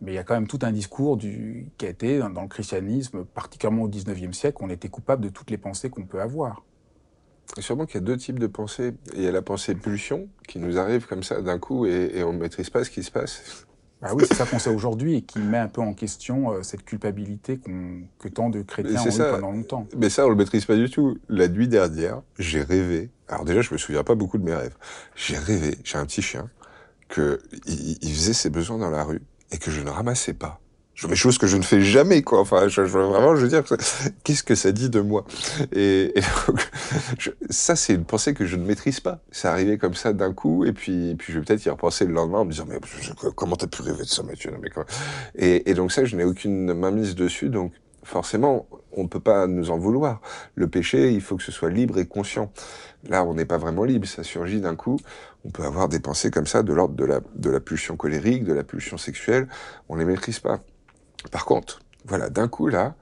[0.03, 2.49] Mais il y a quand même tout un discours du, qui a été dans le
[2.49, 6.63] christianisme, particulièrement au 19e siècle, on était coupable de toutes les pensées qu'on peut avoir.
[7.57, 8.93] Et sûrement qu'il y a deux types de pensées.
[9.15, 12.23] Il y a la pensée pulsion, qui nous arrive comme ça d'un coup et, et
[12.23, 13.65] on ne maîtrise pas ce qui se passe.
[14.01, 16.63] Ah oui, c'est ça qu'on sait aujourd'hui et qui met un peu en question euh,
[16.63, 19.29] cette culpabilité qu que tant de chrétiens ont ça.
[19.29, 19.87] eu pendant longtemps.
[19.95, 21.17] Mais ça, on le maîtrise pas du tout.
[21.29, 23.09] La nuit dernière, j'ai rêvé.
[23.29, 24.75] Alors déjà, je me souviens pas beaucoup de mes rêves.
[25.15, 26.49] J'ai rêvé, j'ai un petit chien,
[27.07, 29.21] que il, il faisait ses besoins dans la rue
[29.53, 30.59] et que je ne ramassais pas.
[30.95, 32.39] Je fais choses que je ne fais jamais, quoi.
[32.39, 33.63] Enfin, je, je, vraiment, je veux dire,
[34.23, 35.25] qu'est-ce que ça dit de moi?
[35.71, 36.69] Et, et donc,
[37.49, 39.19] ça, c'est une pensée que je ne maîtrise pas.
[39.31, 42.13] C'est arrivé comme ça d'un coup, et puis, puis je vais peut-être y repenser le
[42.13, 42.77] lendemain en me disant, mais
[43.35, 44.51] comment t'as pu rêver de ça, Mathieu?
[44.61, 44.69] Mais
[45.35, 47.49] et, et donc ça, je n'ai aucune mainmise dessus.
[47.49, 50.21] Donc, forcément, on ne peut pas nous en vouloir.
[50.55, 52.51] Le péché, il faut que ce soit libre et conscient.
[53.09, 54.99] Là, on n'est pas vraiment libre, ça surgit d'un coup.
[55.45, 58.43] On peut avoir des pensées comme ça, de l'ordre de la, de la pulsion colérique,
[58.43, 59.47] de la pulsion sexuelle.
[59.89, 60.62] On les maîtrise pas.
[61.32, 62.95] Par contre, voilà, d'un coup, là,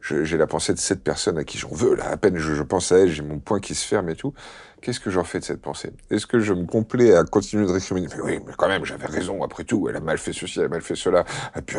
[0.00, 2.92] j'ai la pensée de cette personne à qui j'en veux, là, à peine je, pense
[2.92, 4.32] à elle, j'ai mon poing qui se ferme et tout.
[4.80, 5.92] Qu'est-ce que j'en fais de cette pensée?
[6.10, 8.06] Est-ce que je me complais à continuer de récriminer?
[8.16, 10.66] Mais Oui, mais quand même, j'avais raison, après tout, elle a mal fait ceci, elle
[10.66, 11.24] a mal fait cela,
[11.56, 11.76] et, puis,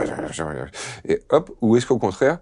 [1.05, 2.39] et hop, ou est-ce qu'au contraire,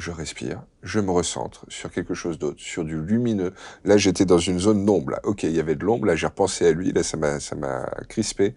[0.00, 3.52] je respire, je me recentre sur quelque chose d'autre, sur du lumineux.
[3.84, 5.20] Là, j'étais dans une zone d'ombre.
[5.24, 7.54] Ok, il y avait de l'ombre, là, j'ai repensé à lui, là, ça m'a, ça
[7.54, 8.54] m'a crispé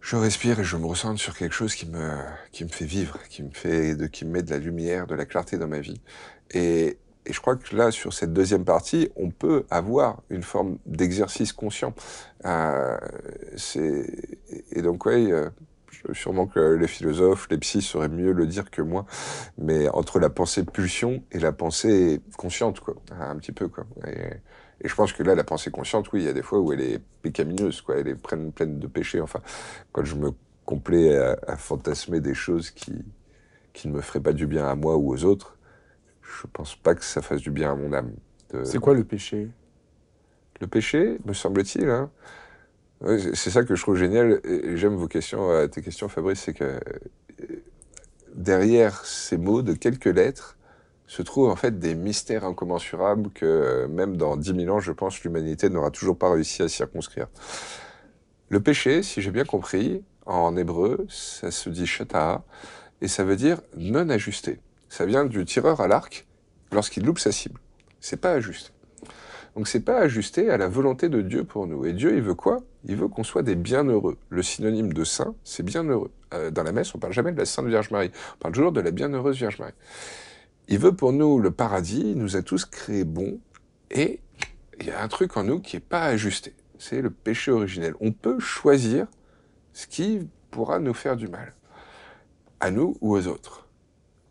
[0.00, 2.12] je respire et je me ressens sur quelque chose qui me,
[2.50, 5.14] qui me fait vivre, qui me fait, de, qui me met de la lumière, de
[5.14, 6.00] la clarté dans ma vie.
[6.50, 6.96] Et,
[7.26, 11.52] et je crois que là, sur cette deuxième partie, on peut avoir une forme d'exercice
[11.52, 11.94] conscient.
[12.46, 12.96] Euh,
[13.56, 14.06] c'est,
[14.72, 15.50] et donc, ouais, euh,
[16.12, 19.06] sûrement que les philosophes, les psys sauraient mieux le dire que moi,
[19.56, 23.86] mais entre la pensée pulsion et la pensée consciente, quoi, un petit peu, quoi.
[24.06, 24.34] Et,
[24.80, 26.72] et je pense que là, la pensée consciente, oui, il y a des fois où
[26.72, 27.98] elle est pécamineuse, quoi.
[27.98, 29.20] Elle est pleine, pleine de péchés.
[29.20, 29.40] Enfin,
[29.92, 30.30] quand je me
[30.64, 33.04] complais à, fantasmer des choses qui,
[33.72, 35.56] qui ne me feraient pas du bien à moi ou aux autres,
[36.22, 38.12] je pense pas que ça fasse du bien à mon âme.
[38.64, 39.48] C'est quoi le péché?
[40.60, 42.10] Le péché, me semble-t-il, hein,
[43.04, 44.40] c'est ça que je trouve génial.
[44.74, 46.78] J'aime vos questions, euh, tes questions, Fabrice, c'est que euh,
[48.34, 50.58] derrière ces mots de quelques lettres,
[51.08, 54.92] se trouvent en fait des mystères incommensurables que euh, même dans 10 000 ans, je
[54.92, 57.28] pense, l'humanité n'aura toujours pas réussi à circonscrire.
[58.50, 62.44] Le péché, si j'ai bien compris, en hébreu, ça se dit shata,
[63.00, 64.60] et ça veut dire non ajusté.
[64.90, 66.26] Ça vient du tireur à l'arc
[66.72, 67.58] lorsqu'il loupe sa cible.
[68.00, 68.70] C'est pas ajusté.
[69.56, 71.86] Donc c'est pas ajusté à la volonté de Dieu pour nous.
[71.86, 72.60] Et Dieu, il veut quoi?
[72.84, 74.16] Il veut qu'on soit des bienheureux.
[74.28, 76.10] Le synonyme de saint, c'est bienheureux.
[76.34, 78.10] Euh, dans la messe, on parle jamais de la Sainte Vierge Marie.
[78.36, 79.74] On parle toujours de la bienheureuse Vierge Marie.
[80.68, 83.40] Il veut pour nous le paradis, il nous a tous créés bons,
[83.90, 84.20] et
[84.78, 86.54] il y a un truc en nous qui n'est pas ajusté.
[86.78, 87.94] C'est le péché originel.
[88.00, 89.06] On peut choisir
[89.72, 91.54] ce qui pourra nous faire du mal,
[92.60, 93.66] à nous ou aux autres.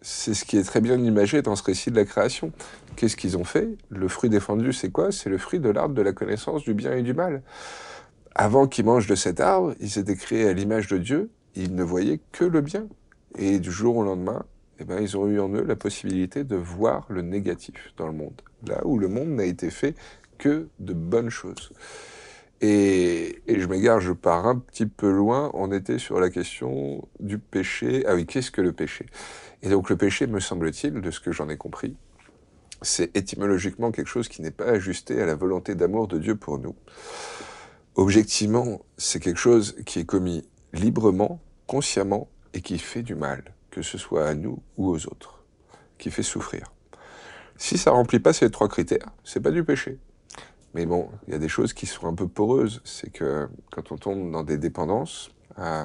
[0.01, 2.53] C'est ce qui est très bien imagé dans ce récit de la création.
[2.95, 3.67] Qu'est-ce qu'ils ont fait?
[3.89, 5.11] Le fruit défendu, c'est quoi?
[5.11, 7.41] C'est le fruit de l'arbre de la connaissance du bien et du mal.
[8.39, 11.81] Avant qu'ils mangent de cet arbre, ils étaient créés à l'image de Dieu, ils ne
[11.81, 12.87] voyaient que le bien.
[13.35, 14.45] Et du jour au lendemain,
[14.79, 18.13] eh ben, ils ont eu en eux la possibilité de voir le négatif dans le
[18.13, 19.95] monde, là où le monde n'a été fait
[20.37, 21.73] que de bonnes choses.
[22.61, 27.07] Et, et, je m'égare, je pars un petit peu loin, on était sur la question
[27.19, 28.03] du péché.
[28.07, 29.07] Ah oui, qu'est-ce que le péché?
[29.63, 31.95] Et donc le péché, me semble-t-il, de ce que j'en ai compris,
[32.83, 36.59] c'est étymologiquement quelque chose qui n'est pas ajusté à la volonté d'amour de Dieu pour
[36.59, 36.75] nous.
[37.97, 43.81] Objectivement, c'est quelque chose qui est commis librement, consciemment, et qui fait du mal que
[43.81, 45.43] ce soit à nous ou aux autres,
[45.97, 46.71] qui fait souffrir.
[47.57, 49.99] Si ça remplit pas ces trois critères, c'est pas du péché.
[50.73, 52.81] Mais bon, il y a des choses qui sont un peu poreuses.
[52.83, 55.83] C'est que quand on tombe dans des dépendances, euh,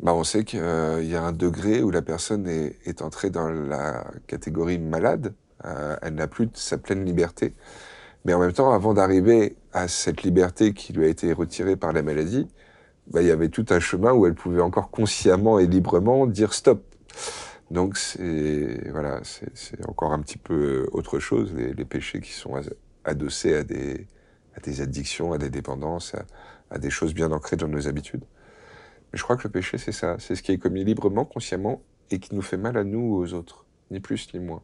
[0.00, 3.48] bah on sait qu'il y a un degré où la personne est, est entrée dans
[3.48, 5.34] la catégorie malade.
[5.64, 7.54] Euh, elle n'a plus sa pleine liberté.
[8.24, 11.92] Mais en même temps, avant d'arriver à cette liberté qui lui a été retirée par
[11.92, 12.48] la maladie,
[13.06, 16.54] bah, il y avait tout un chemin où elle pouvait encore consciemment et librement dire
[16.54, 16.82] stop.
[17.70, 22.54] Donc c'est voilà, c'est encore un petit peu autre chose les, péchés qui sont
[23.04, 26.14] adossés à des addictions, à des dépendances,
[26.70, 28.24] à, des choses bien ancrées dans nos habitudes.
[29.12, 31.82] Mais je crois que le péché c'est ça, c'est ce qui est commis librement, consciemment
[32.10, 34.62] et qui nous fait mal à nous ou aux autres, ni plus ni moins.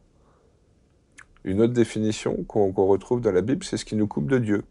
[1.45, 4.37] Une autre définition qu'on qu retrouve dans la Bible, c'est ce qui nous coupe de
[4.37, 4.63] Dieu.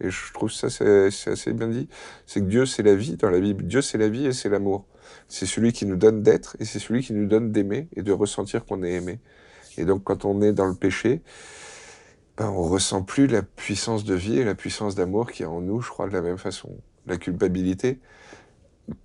[0.00, 1.88] Et je trouve ça c'est assez bien dit.
[2.26, 3.64] C'est que Dieu c'est la vie dans la Bible.
[3.64, 4.86] Dieu c'est la vie et c'est l'amour.
[5.28, 8.12] C'est celui qui nous donne d'être et c'est celui qui nous donne d'aimer et de
[8.12, 9.20] ressentir qu'on est aimé.
[9.78, 11.22] Et donc quand on est dans le péché,
[12.36, 15.60] ben, on ressent plus la puissance de vie et la puissance d'amour qui est en
[15.60, 16.76] nous, je crois, de la même façon.
[17.06, 17.98] La culpabilité.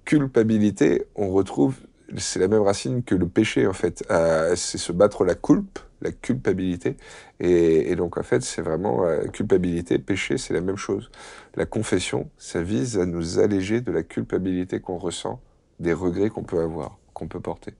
[0.06, 1.76] Culpabilité, on retrouve
[2.18, 4.04] c'est la même racine que le péché en fait.
[4.12, 6.98] Euh, c'est se battre la culpe, la culpabilité.
[7.40, 11.12] Et, donc en fait, c'est vraiment euh, culpabilité, péché, c'est la même chose.
[11.56, 15.40] La confession, ça vise à nous alléger de la culpabilité qu'on ressent,
[15.80, 17.74] des regrets qu'on peut avoir, qu'on peut porter.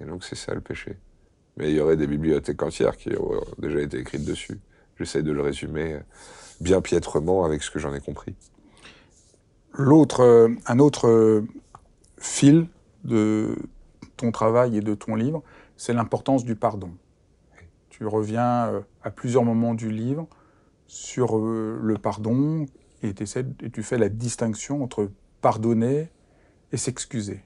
[0.00, 0.96] Et donc c'est ça le péché.
[1.56, 4.60] Mais il y aurait des bibliothèques entières qui ont déjà été écrites dessus.
[4.98, 6.00] J'essaie de le résumer euh,
[6.60, 8.34] bien piètrement avec ce que j'en ai compris.
[9.72, 11.42] L'autre, euh, un autre
[12.18, 12.66] fil
[13.04, 13.56] de
[14.16, 15.42] ton travail et de ton livre,
[15.76, 16.90] c'est l'importance du pardon.
[17.96, 20.28] Tu reviens euh, à plusieurs moments du livre
[20.86, 22.66] sur euh, le pardon
[23.02, 26.10] et, tu fais la distinction entre pardonner
[26.72, 27.40] et s'excuser.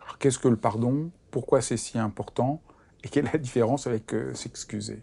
[0.00, 1.10] Alors qu'est-ce que le pardon?
[1.30, 2.62] Pourquoi c'est si important?
[3.04, 5.02] Et quelle est la différence avec euh, s'excuser?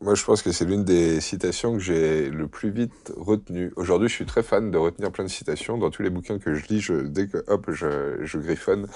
[0.00, 3.72] Moi, je pense que c'est l'une des citations que j'ai le plus vite retenues.
[3.76, 5.78] Aujourd'hui, je suis très fan de retenir plein de citations.
[5.78, 8.88] Dans tous les bouquins que je lis, dès que hop, je, griffonne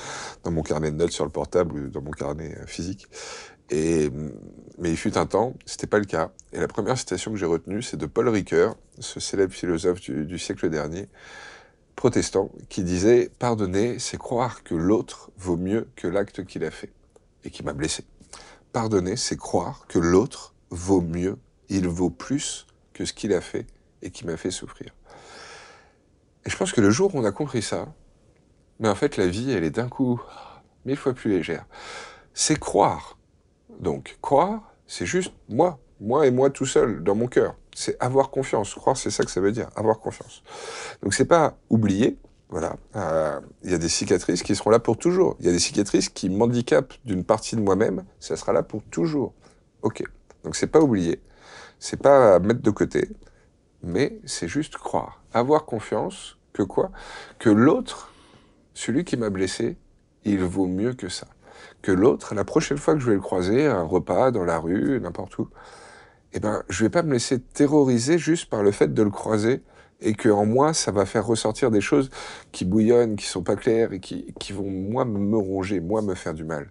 [0.42, 3.06] dans mon carnet de notes sur le portable ou dans mon carnet physique.
[3.70, 4.10] Et,
[4.78, 6.30] mais il fut un temps, c'était pas le cas.
[6.52, 10.24] Et la première citation que j'ai retenue, c'est de Paul Ricoeur, ce célèbre philosophe du,
[10.24, 11.08] du siècle dernier,
[11.96, 16.92] protestant, qui disait Pardonner, c'est croire que l'autre vaut mieux que l'acte qu'il a fait
[17.44, 18.04] et qui m'a blessé.
[18.72, 21.36] Pardonner, c'est croire que l'autre vaut mieux,
[21.68, 23.66] il vaut plus que ce qu'il a fait
[24.02, 24.94] et qui m'a fait souffrir.
[26.46, 27.92] Et je pense que le jour où on a compris ça,
[28.78, 30.20] mais en fait la vie, elle est d'un coup
[30.84, 31.66] mille fois plus légère.
[32.32, 33.17] C'est croire.
[33.78, 37.54] Donc croire, c'est juste moi, moi et moi tout seul, dans mon cœur.
[37.74, 38.74] C'est avoir confiance.
[38.74, 40.42] Croire, c'est ça que ça veut dire, avoir confiance.
[41.02, 42.18] Donc c'est pas oublier,
[42.48, 42.76] voilà.
[42.96, 45.36] Euh, il y a des cicatrices qui seront là pour toujours.
[45.40, 48.82] Il y a des cicatrices qui m'handicapent d'une partie de moi-même, ça sera là pour
[48.84, 49.34] toujours.
[49.82, 50.02] Ok.
[50.44, 51.20] Donc c'est pas oublier,
[51.78, 53.10] c'est pas mettre de côté,
[53.82, 56.90] mais c'est juste croire, avoir confiance que quoi?
[57.38, 58.12] Que l'autre,
[58.74, 59.76] celui qui m'a blessé,
[60.24, 61.26] il vaut mieux que ça.
[61.82, 65.00] Que l'autre, la prochaine fois que je vais le croiser, un repas, dans la rue,
[65.00, 65.48] n'importe où,
[66.32, 69.62] eh ben, je vais pas me laisser terroriser juste par le fait de le croiser
[70.00, 72.10] et que en moi, ça va faire ressortir des choses
[72.52, 76.34] qui bouillonnent, qui sont pas claires et qui, vont, moi, me ronger, moi, me faire
[76.34, 76.70] du mal.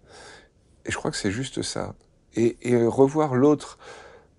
[0.85, 1.95] Et je crois que c'est juste ça.
[2.35, 2.55] Et,
[2.85, 3.79] revoir l'autre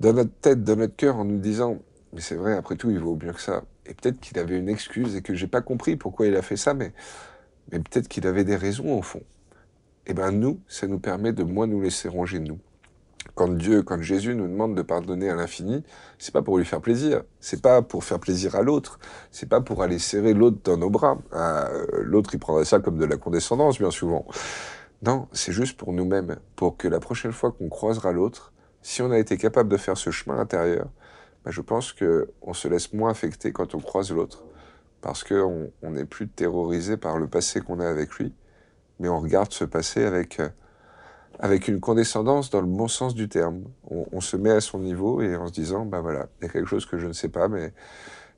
[0.01, 1.79] dans notre tête, dans notre cœur, en nous disant,
[2.13, 3.65] mais c'est vrai, après tout, il vaut mieux que ça.
[3.87, 6.57] Et peut-être qu'il avait une excuse et que j'ai pas compris pourquoi il a fait
[6.57, 6.93] ça, mais
[7.71, 9.23] peut-être qu'il avait des raisons au fond.
[10.09, 12.59] Et ben nous, ça nous permet de moins nous laisser ronger nous.
[13.35, 15.85] Quand Dieu, quand Jésus nous demande de pardonner à l'infini,
[16.19, 18.99] c'est pas pour lui faire plaisir, c'est pas pour faire plaisir à l'autre,
[19.31, 21.19] c'est pas pour aller serrer l'autre dans nos bras.
[21.35, 24.27] Euh, l'autre, il prendrait ça comme de la condescendance, bien souvent.
[25.03, 29.11] Non, c'est juste pour nous-mêmes, pour que la prochaine fois qu'on croisera l'autre, si on
[29.11, 30.89] a été capable de faire ce chemin intérieur,
[31.45, 34.43] bah, je pense que on se laisse moins affecter quand on croise l'autre,
[35.03, 38.33] parce qu'on n'est plus terrorisé par le passé qu'on a avec lui,
[38.99, 40.49] mais on regarde ce passé avec euh,
[41.41, 43.65] avec une condescendance dans le bon sens du terme.
[43.91, 46.49] On, on, se met à son niveau et en se disant, ben voilà, il y
[46.49, 47.73] a quelque chose que je ne sais pas, mais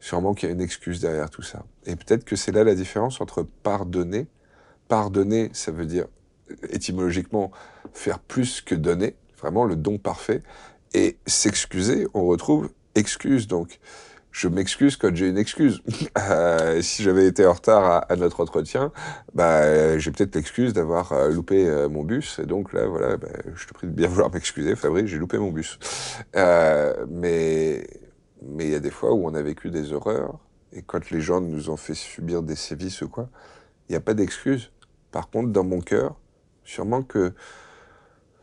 [0.01, 1.65] sûrement qu'il y a une excuse derrière tout ça.
[1.87, 4.27] Et peut-être que c'est là la différence entre pardonner.
[4.89, 6.07] Pardonner, ça veut dire
[6.69, 7.51] étymologiquement
[7.93, 10.43] faire plus que donner, vraiment le don parfait.
[10.93, 13.47] Et s'excuser, on retrouve excuse.
[13.47, 13.79] Donc,
[14.33, 15.83] je m'excuse quand j'ai une excuse.
[16.19, 18.93] Euh, si j'avais été en retard à, notre entretien,
[19.35, 22.39] bah, j'ai peut-être l'excuse d'avoir euh, loupé euh, mon bus.
[22.41, 25.39] Et donc là, voilà, bah, je te prie de bien vouloir m'excuser, Fabrice, j'ai loupé
[25.39, 25.79] mon bus.
[26.37, 27.87] Euh, mais
[28.43, 30.39] mais il y a des fois où on a vécu des horreurs,
[30.73, 33.29] et quand les gens nous ont fait subir des sévices ou quoi,
[33.89, 34.71] il n'y a pas d'excuse.
[35.11, 36.17] Par contre, dans mon cœur,
[36.65, 37.33] sûrement que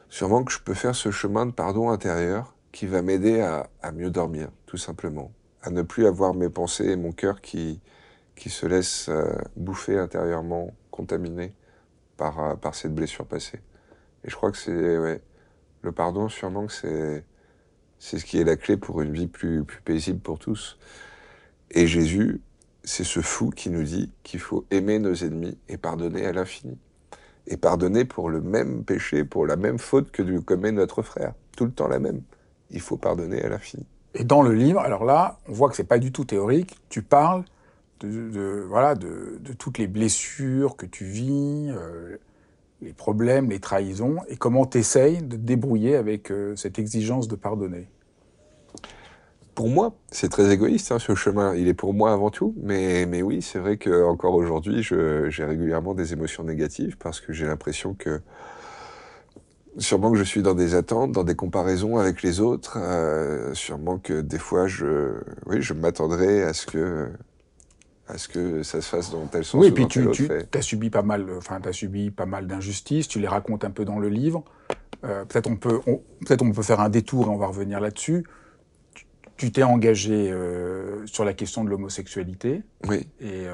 [0.10, 4.10] sûrement que je peux faire ce chemin de pardon intérieur qui va m'aider à mieux
[4.10, 5.32] dormir, tout simplement
[5.68, 7.82] à ne plus avoir mes pensées et mon cœur qui,
[8.36, 11.54] qui se laissent euh, bouffer intérieurement, contaminés
[12.16, 13.60] par, euh, par cette blessure passée.
[14.24, 17.26] Et je crois que c'est le pardon, sûrement que c'est
[18.00, 20.78] c'est ce qui est la clé pour une vie plus, plus paisible pour tous.
[21.72, 22.42] Et Jésus,
[22.84, 26.78] c'est ce fou qui nous dit qu'il faut aimer nos ennemis et pardonner à l'infini.
[27.48, 31.34] Et pardonner pour le même péché, pour la même faute que commet notre frère.
[31.56, 32.22] Tout le temps la même.
[32.70, 33.86] Il faut pardonner à l'infini.
[34.14, 36.76] Et dans le livre, alors là, on voit que c'est pas du tout théorique.
[36.90, 37.44] Tu parles
[38.00, 42.18] de, voilà de, toutes les blessures que tu vis, euh,
[42.82, 47.28] les problèmes, les trahisons, et comment tu essayes de te débrouiller avec euh, cette exigence
[47.28, 47.88] de pardonner.
[49.56, 51.56] Pour moi, c'est très égoïste hein, ce chemin.
[51.56, 55.46] Il est pour moi avant tout, mais mais oui, c'est vrai que encore aujourd'hui, j'ai
[55.46, 58.22] régulièrement des émotions négatives parce que j'ai l'impression que
[59.78, 62.78] Sûrement que je suis dans des attentes, dans des comparaisons avec les autres.
[62.82, 65.14] Euh, sûrement que des fois, je,
[65.46, 67.10] oui, je m'attendrai à ce que,
[68.08, 69.62] à ce que ça se fasse dans tel sens.
[69.62, 73.08] Oui, et puis tu, tu as subi pas mal, enfin, as subi pas mal d'injustices.
[73.08, 74.44] Tu les racontes un peu dans le livre.
[75.04, 75.80] Euh, peut-être on peut,
[76.26, 78.26] peut-être on peut faire un détour et on va revenir là-dessus.
[79.36, 83.46] Tu- t'es engagé euh, sur la question de l'homosexualité Oui, et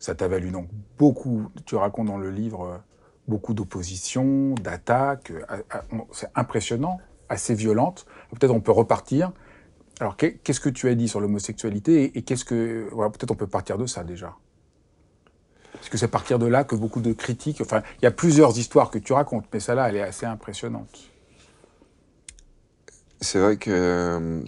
[0.00, 0.66] ça t'a valu donc
[0.98, 1.46] beaucoup.
[1.66, 2.82] Tu racontes dans le livre
[3.28, 5.30] beaucoup d'opposition, d'attaques.
[5.30, 5.62] euh,
[6.12, 6.98] C'est impressionnant,
[7.28, 8.06] assez violente.
[8.38, 9.32] Peut-être on peut repartir.
[10.00, 13.36] Alors qu'est- qu'est-ce que tu as dit sur l'homosexualité et, qu'est-ce que voilà, peut-être on
[13.36, 14.34] peut partir de ça déjà.
[15.74, 17.60] Parce que c'est à partir de là que beaucoup de critiques.
[17.60, 21.10] Enfin, il y a plusieurs histoires que tu racontes, mais celle-là, elle est assez impressionnante.
[23.22, 24.42] c'est vrai que euh,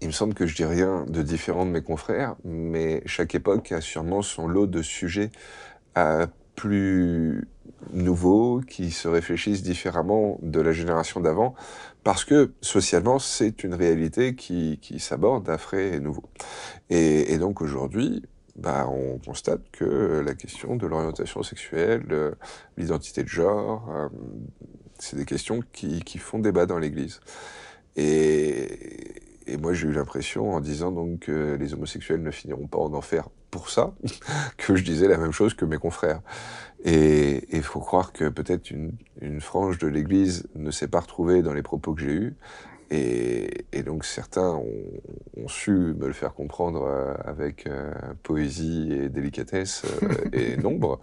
[0.00, 3.72] il me semble que je dis rien de différent de mes confrères, mais chaque époque
[3.72, 5.30] a sûrement son lot de sujets
[5.94, 7.48] à plus
[7.92, 11.54] nouveaux, qui se réfléchissent différemment de la génération d'avant,
[12.04, 16.24] parce que socialement, c'est une réalité qui, qui s'aborde à frais et nouveau.
[16.90, 18.22] Et, donc aujourd'hui,
[18.56, 22.34] bah, on constate que la question de l'orientation sexuelle,
[22.76, 24.08] l'identité de genre, euh,
[24.98, 27.20] c'est des questions qui, qui, font débat dans l'Église.
[27.96, 32.78] Et, et moi, j'ai eu l'impression, en disant donc que les homosexuels ne finiront pas
[32.78, 33.94] en enfer pour ça,
[34.56, 36.20] que je disais la même chose que mes confrères.
[36.84, 41.42] Et il faut croire que peut-être une, une, frange de l'Église ne s'est pas retrouvée
[41.42, 42.36] dans les propos que j'ai eus.
[42.90, 44.64] Et, et, donc certains ont,
[45.36, 50.98] ont, su me le faire comprendre euh, avec euh, poésie et délicatesse euh, et nombre.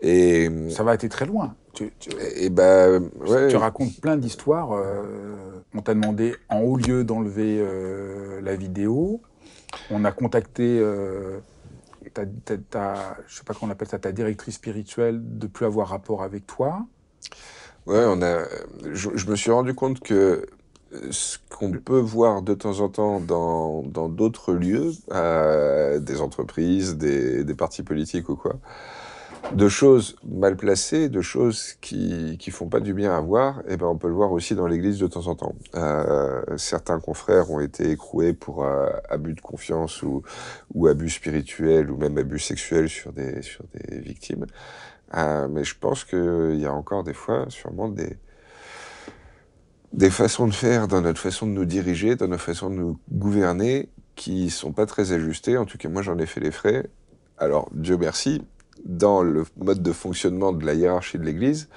[0.00, 1.54] Et ça va été très loin.
[1.72, 3.48] Tu, tu, et bah, ouais.
[3.48, 4.70] tu racontes plein d'histoires.
[5.74, 7.64] on t'a demandé en haut lieu d'enlever
[8.42, 9.22] la vidéo.
[9.90, 10.78] On a contacté
[12.14, 16.22] ta, je sais pas comment on appelle ça, ta directrice spirituelle de plus avoir rapport
[16.22, 16.86] avec toi.
[17.86, 18.44] Ouais, on a.
[18.92, 20.46] Je, me suis rendu compte que
[21.10, 27.44] ce qu'on peut voir de temps en temps dans d'autres lieux, euh, des entreprises, des,
[27.44, 28.54] des, partis politiques ou quoi,
[29.52, 33.74] de choses mal placées, de choses qui qui font pas du bien à voir, et
[33.74, 35.54] eh ben on peut le voir aussi dans l'Église de temps en temps.
[35.74, 40.22] Euh, certains confrères ont été écroués pour euh, abus de confiance ou
[40.74, 44.46] ou abus spirituels ou même abus sexuels sur des sur des victimes.
[45.16, 48.16] Euh, mais je pense qu'il y a encore des fois sûrement des
[49.92, 52.98] des façons de faire dans notre façon de nous diriger, dans notre façon de nous
[53.12, 55.56] gouverner, qui sont pas très ajustées.
[55.56, 56.88] En tout cas, moi, j'en ai fait les frais.
[57.38, 58.42] Alors, Dieu merci,
[58.84, 61.68] dans le mode de fonctionnement de la hiérarchie de l'Église,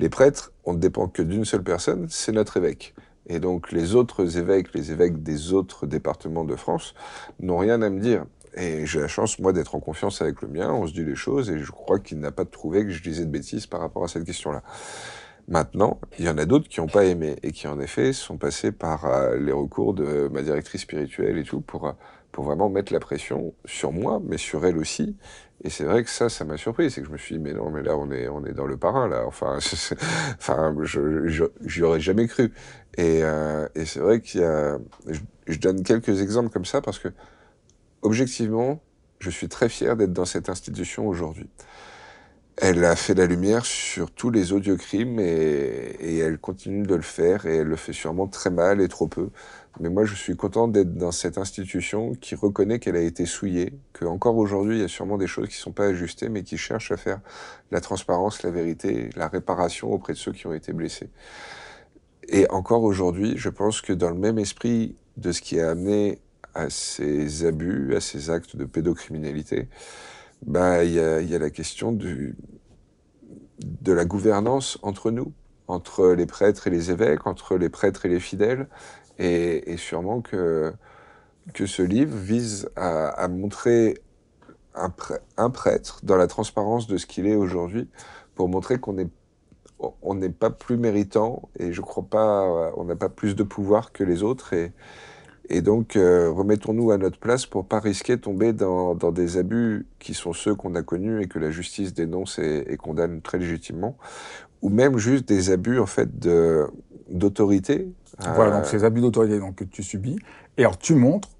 [0.00, 2.94] les prêtres, on ne dépend que d'une seule personne, c'est notre évêque.
[3.26, 6.94] Et donc, les autres évêques, les évêques des autres départements de France,
[7.40, 8.24] n'ont rien à me dire.
[8.54, 11.14] Et j'ai la chance, moi, d'être en confiance avec le mien, on se dit les
[11.14, 14.04] choses, et je crois qu'il n'a pas trouvé que je disais de bêtises par rapport
[14.04, 14.62] à cette question-là.
[15.48, 18.36] Maintenant, il y en a d'autres qui n'ont pas aimé et qui, en effet, sont
[18.36, 21.92] passés par euh, les recours de ma directrice spirituelle et tout pour, euh,
[22.30, 25.16] pour vraiment mettre la pression sur moi, mais sur elle aussi.
[25.64, 26.90] Et c'est vrai que ça, ça m'a surpris.
[26.90, 28.66] C'est que je me suis dit, mais non, mais là, on est, on est dans
[28.66, 29.24] le parrain, là.
[29.26, 29.58] Enfin,
[30.38, 30.74] enfin
[31.64, 32.52] j'y aurais jamais cru.
[32.98, 34.78] Et, euh, et c'est vrai qu'il y a,
[35.46, 37.08] je, donne quelques exemples comme ça parce que,
[38.02, 38.80] objectivement,
[39.20, 41.48] je suis très fier d'être dans cette institution aujourd'hui.
[42.56, 47.02] Elle a fait la lumière sur tous les audiocrimes et, et elle continue de le
[47.02, 49.30] faire et elle le fait sûrement très mal et trop peu.
[49.80, 53.72] Mais moi, je suis content d'être dans cette institution qui reconnaît qu'elle a été souillée,
[53.94, 56.58] que encore aujourd'hui, il y a sûrement des choses qui sont pas ajustées, mais qui
[56.58, 57.20] cherchent à faire
[57.70, 61.08] la transparence, la vérité, la réparation auprès de ceux qui ont été blessés.
[62.28, 66.20] Et encore aujourd'hui, je pense que dans le même esprit de ce qui a amené
[66.54, 69.68] à ces abus, à ces actes de pédocriminalité,
[70.46, 72.34] bah, il y a, y a la question de
[73.86, 75.32] la gouvernance entre nous,
[75.68, 78.68] entre les prêtres et les évêques, entre les prêtres et les fidèles,
[79.22, 80.72] et, sûrement que,
[81.54, 83.98] que ce livre vise à, montrer
[84.74, 87.88] un, prêtre, dans la transparence de ce qu'il est aujourd'hui,
[88.34, 89.08] pour montrer qu'on est
[90.00, 93.90] on n'est pas plus méritant et je crois pas on n'a pas plus de pouvoir
[93.90, 94.70] que les autres et,
[95.48, 99.86] et donc, euh, remettons-nous à notre place pour pas risquer de tomber dans, des abus
[99.98, 103.38] qui sont ceux qu'on a connus et que la justice dénonce et, et, condamne très
[103.38, 103.96] légitimement,
[104.62, 106.08] ou même juste des abus en fait
[107.10, 107.88] d'autorité.
[108.18, 108.58] Voilà, euh...
[108.58, 110.18] donc ces abus d'autorité donc que tu subis.
[110.56, 111.30] Et alors tu montres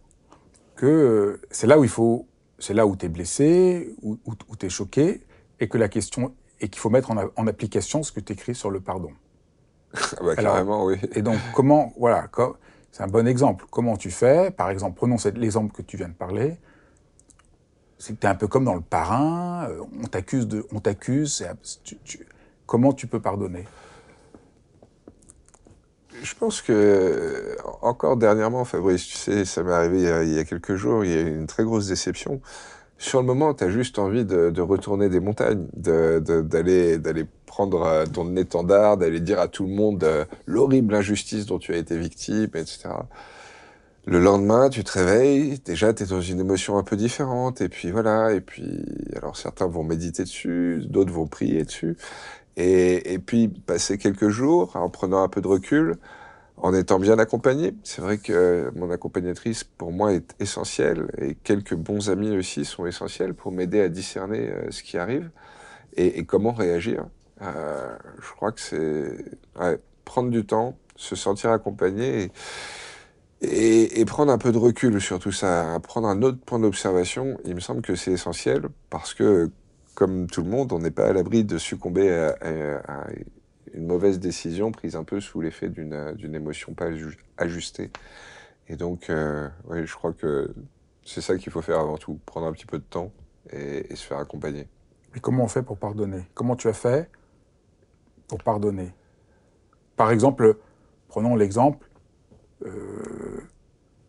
[0.77, 2.27] que euh, c'est là où il faut,
[2.59, 5.23] c'est là où tu es blessé, où, où, où tu es choqué,
[5.61, 8.55] et que la question et qu'il faut mettre en, en, application ce que tu écris
[8.55, 9.11] sur le pardon.
[9.95, 10.97] ah bah, carrément, alors, oui.
[11.15, 12.29] Et donc comment, voilà.
[12.93, 13.65] C'est un bon exemple.
[13.71, 14.51] Comment tu fais?
[14.51, 16.59] Par exemple, prenons l'exemple que tu viens de parler.
[17.99, 20.67] C'est que tu es un peu comme dans le parrain, euh, on t'accuse de.
[20.73, 21.47] On t'accuse,
[21.85, 22.27] tu, tu,
[22.67, 23.65] comment tu peux pardonner?
[26.23, 30.77] Je pense que, encore dernièrement, Fabrice, tu sais, ça m'est arrivé il y, a, quelques
[30.77, 32.41] jours, il y a eu une très grosse déception.
[32.99, 38.05] Sur le moment, tu as juste envie de, de, retourner des montagnes, d'aller d'aller prendre
[38.13, 41.99] ton étendard, d'aller dire à tout le monde euh, l'horrible injustice dont tu as été
[41.99, 42.91] victime, etc.
[44.07, 47.69] Le lendemain, tu te réveilles, déjà tu es dans une émotion un peu différente, et
[47.69, 48.85] puis voilà, et puis
[49.17, 51.97] alors certains vont méditer dessus, d'autres vont prier dessus,
[52.57, 55.97] et, puis passer quelques jours en prenant un peu de recul,
[56.57, 57.75] en étant bien accompagné.
[57.83, 62.87] C'est vrai que mon accompagnatrice, pour moi, est essentielle et quelques bons amis aussi sont
[62.87, 65.31] essentiels pour m'aider à discerner euh, ce qui arrive
[65.97, 67.05] et, comment réagir.
[67.43, 69.25] Euh, je crois que c'est
[69.61, 72.31] ouais, prendre du temps, se sentir accompagné
[73.43, 77.39] et, prendre un peu de recul sur tout ça, prendre un autre point d'observation.
[77.45, 79.51] Il me semble que c'est essentiel parce que
[79.95, 83.07] comme tout le monde, on n'est pas à l'abri de succomber à,
[83.75, 86.89] une mauvaise décision prise un peu sous l'effet d'une émotion pas
[87.37, 87.91] ajustée.
[88.69, 90.55] Et donc, euh, je crois que
[91.05, 93.13] c'est ça qu'il faut faire avant tout, prendre un petit peu de temps
[93.51, 94.69] et, se faire accompagner.
[95.15, 96.25] Et comment on fait pour pardonner?
[96.35, 97.11] Comment tu as fait
[98.29, 98.95] pour pardonner?
[99.97, 100.57] Par exemple,
[101.09, 101.89] prenons l'exemple
[102.65, 103.43] euh,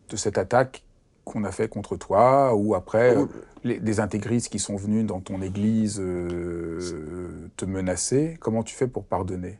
[0.08, 0.84] de cette attaque
[1.24, 3.28] qu'on a fait contre toi, ou après oh.
[3.64, 8.36] les, des intégristes qui sont venus dans ton église euh, te menacer.
[8.40, 9.58] Comment tu fais pour pardonner?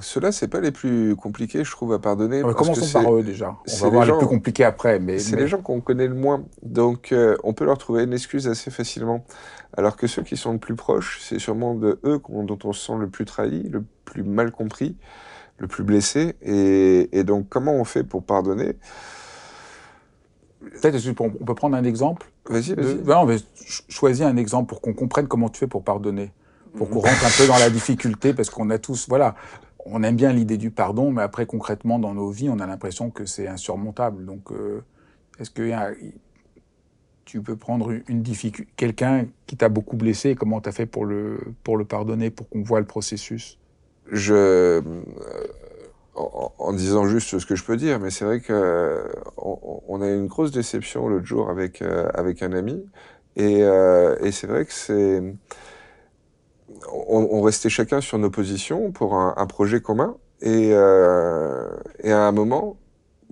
[0.00, 2.42] Ceux-là, c'est pas les plus compliqués, je trouve, à pardonner.
[2.42, 3.56] commençons par eux déjà.
[3.66, 4.98] On va voir les, plus compliqués après.
[4.98, 6.44] Mais, c'est les gens qu'on connaît le moins.
[6.62, 9.24] Donc, euh, on peut leur trouver une excuse assez facilement.
[9.76, 12.86] Alors que ceux qui sont le plus proches, c'est sûrement de eux dont on se
[12.86, 14.96] sent le plus trahi, le plus mal compris,
[15.58, 16.34] le plus blessé.
[16.42, 18.76] Et, et donc, comment on fait pour pardonner?
[20.80, 22.30] Peut-être on peut prendre un exemple.
[22.48, 22.94] Vas-y, vas-y.
[22.96, 23.38] Ben
[23.88, 26.32] choisis un exemple pour qu'on comprenne comment tu fais pour pardonner
[26.76, 29.34] pour qu'on rentre un peu dans la difficulté, parce qu'on a tous, voilà,
[29.86, 33.10] on aime bien l'idée du pardon, mais après concrètement dans nos vies, on a l'impression
[33.10, 34.24] que c'est insurmontable.
[34.24, 34.82] Donc, euh,
[35.38, 35.70] est-ce que
[37.24, 41.04] tu peux prendre une difficulté, quelqu'un qui t'a beaucoup blessé, comment tu as fait pour
[41.04, 43.58] le, pour le pardonner, pour qu'on voit le processus?
[44.10, 44.82] Je,
[46.16, 46.20] euh,
[46.58, 49.04] en, disant juste ce que je peux dire, mais c'est vrai que
[49.36, 52.84] on, a eu une grosse déception l'autre jour avec euh, avec un ami,
[53.36, 55.22] et, et c'est vrai que c'est
[56.92, 60.16] on, restait chacun sur nos positions pour un, projet commun.
[60.44, 61.70] Euh,
[62.02, 62.76] et, à un moment,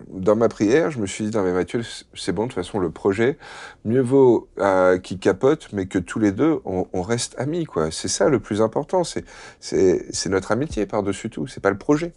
[0.09, 1.83] dans ma prière, je me suis dit, non mais Mathieu,
[2.15, 3.39] c'est bon, de toute façon, le projet,
[3.85, 7.91] mieux vaut euh, qu'il capote, mais que tous les deux, on, reste amis, quoi.
[7.91, 9.25] C'est ça le plus important, c'est
[9.61, 12.13] c'est notre amitié par-dessus tout, c'est pas le projet.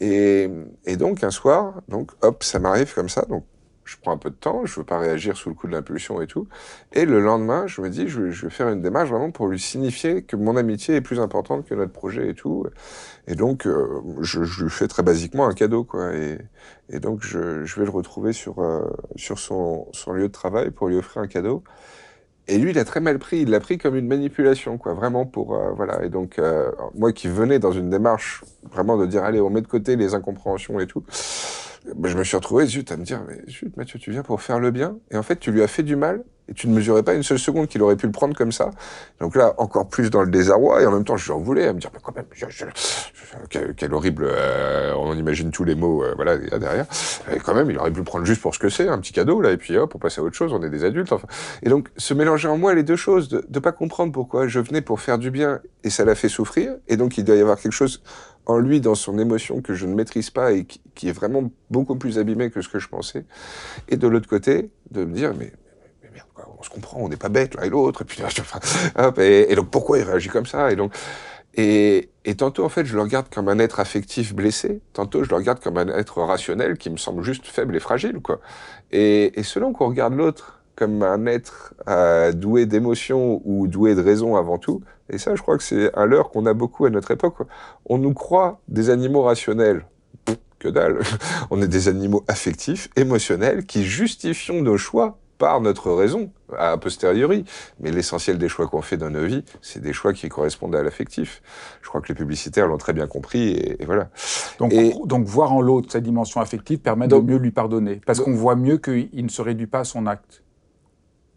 [0.00, 0.48] Et,
[0.86, 3.44] et donc, un soir, donc, hop, ça m'arrive comme ça, donc
[3.84, 6.20] je prends un peu de temps, je veux pas réagir sous le coup de l'impulsion
[6.22, 6.48] et tout.
[6.92, 10.22] Et le lendemain, je me dis, je, vais faire une démarche vraiment pour lui signifier
[10.22, 12.66] que mon amitié est plus importante que notre projet et tout.
[13.26, 16.12] Et donc, euh, je, lui fais très basiquement un cadeau, quoi.
[16.14, 16.38] Et,
[17.00, 17.38] donc, je,
[17.78, 21.62] vais le retrouver sur, euh, sur son, lieu de travail pour lui offrir un cadeau.
[22.46, 23.40] Et lui, il a très mal pris.
[23.40, 26.04] Il l'a pris comme une manipulation, quoi, vraiment pour euh, voilà.
[26.04, 26.40] Et donc,
[26.94, 30.14] moi qui venais dans une démarche vraiment de dire, allez, on met de côté les
[30.14, 31.04] incompréhensions et tout
[31.84, 34.58] je me suis retrouvé zut, à me dire, mais zut, Mathieu, tu viens pour faire
[34.58, 37.02] le bien, et en fait, tu lui as fait du mal, et tu ne mesurais
[37.02, 38.70] pas une seule seconde qu'il aurait pu le prendre comme ça.
[39.20, 41.66] Donc là, encore plus dans le désarroi, et en même temps, je lui en voulais,
[41.66, 42.26] à me dire, mais quand même,
[43.76, 46.86] quel, horrible, euh, on imagine tous les mots, euh, voilà, derrière.
[47.34, 49.12] Et quand même, il aurait pu le prendre juste pour ce que c'est, un petit
[49.12, 51.26] cadeau, là, et puis hop, pour passer à autre chose, on est des adultes, enfin.
[51.62, 54.60] Et donc, se mélanger en moi les deux choses, de, de pas comprendre pourquoi je
[54.60, 57.40] venais pour faire du bien, et ça l'a fait souffrir, et donc il doit y
[57.40, 58.02] avoir quelque chose
[58.46, 61.96] en lui, dans son émotion que je ne maîtrise pas et qui, est vraiment beaucoup
[61.96, 63.24] plus abîmé que ce que je pensais.
[63.88, 65.52] Et de l'autre côté, de me dire, mais,
[66.58, 68.02] on se comprend, on n'est pas bête l'un et l'autre.
[68.02, 68.22] Et puis,
[68.96, 70.94] hop, et, donc pourquoi il réagit comme ça Et donc,
[71.54, 74.80] et, et, tantôt, en fait, je le regarde comme un être affectif blessé.
[74.92, 78.20] Tantôt, je le regarde comme un être rationnel qui me semble juste faible et fragile,
[78.20, 78.40] quoi.
[78.90, 84.02] Et, et selon qu'on regarde l'autre comme un être euh, doué d'émotions ou doué de
[84.02, 84.82] raison avant tout.
[85.10, 87.36] Et ça, je crois que c'est un leurre qu'on a beaucoup à notre époque.
[87.86, 89.84] On nous croit des animaux rationnels.
[90.58, 91.00] que dalle.
[91.50, 97.44] On est des animaux affectifs, émotionnels, qui justifions nos choix par notre raison, a posteriori.
[97.80, 100.82] Mais l'essentiel des choix qu'on fait dans nos vies, c'est des choix qui correspondent à
[100.82, 101.42] l'affectif.
[101.82, 104.08] Je crois que les publicitaires l'ont très bien compris, et, voilà.
[104.58, 104.72] Donc,
[105.04, 108.56] donc voir en l'autre sa dimension affective permet de mieux lui pardonner, parce qu'on voit
[108.56, 110.43] mieux qu'il ne se réduit pas à son acte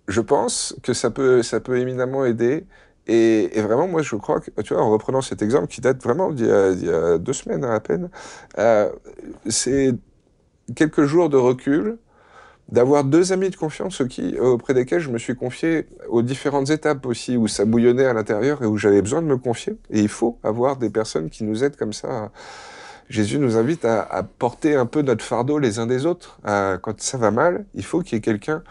[0.07, 2.65] je pense que ça peut, ça peut éminemment aider.
[3.07, 6.01] Et, et, vraiment, moi, je crois que, tu vois, en reprenant cet exemple qui date
[6.03, 8.09] vraiment d'il y, a deux semaines à peine,
[8.57, 8.89] euh,
[9.47, 9.95] c'est
[10.75, 11.97] quelques jours de recul,
[12.69, 17.05] d'avoir deux amis de confiance qui, auprès desquels je me suis confié aux différentes étapes
[17.05, 19.77] aussi, où ça bouillonnait à l'intérieur et où j'avais besoin de me confier.
[19.89, 22.31] Et il faut avoir des personnes qui nous aident comme ça.
[23.09, 26.39] Jésus nous invite à, à porter un peu notre fardeau les uns des autres.
[26.43, 28.63] quand ça va mal, il faut qu'il y ait quelqu'un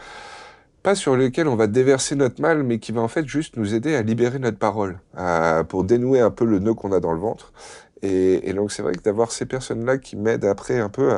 [0.87, 3.75] pas sur lequel on va déverser notre mal, mais qui va en fait juste nous
[3.75, 5.01] aider à libérer notre parole,
[5.69, 7.53] pour dénouer un peu le nœud qu'on a dans le ventre.
[8.03, 11.11] Et, donc c'est vrai que d'avoir ces personnes-là qui m'aident après un peu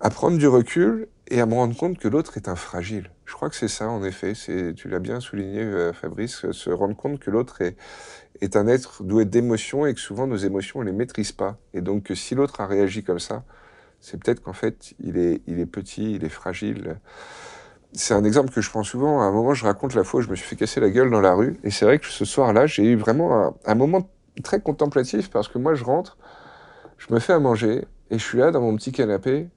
[0.00, 3.12] à, prendre du recul et à me rendre compte que l'autre est un fragile.
[3.24, 4.32] Je crois que c'est ça, en effet.
[4.32, 9.26] Tu l'as bien souligné, euh, Fabrice, se rendre compte que l'autre est, un être doué
[9.26, 11.56] d'émotions et que souvent nos émotions, on les maîtrise pas.
[11.72, 13.44] Et donc que si l'autre a réagi comme ça,
[14.00, 16.96] c'est peut-être qu'en fait, il est petit, il est fragile
[17.92, 19.20] c'est un exemple que je prends souvent.
[19.20, 21.10] À un moment, je raconte la fois où je me suis fait casser la gueule
[21.10, 21.58] dans la rue.
[21.64, 24.08] Et c'est vrai que ce soir-là, j'ai eu vraiment un, moment
[24.42, 26.16] très contemplatif parce que moi, je rentre,
[26.98, 29.48] je me fais à manger et je suis là dans mon petit canapé.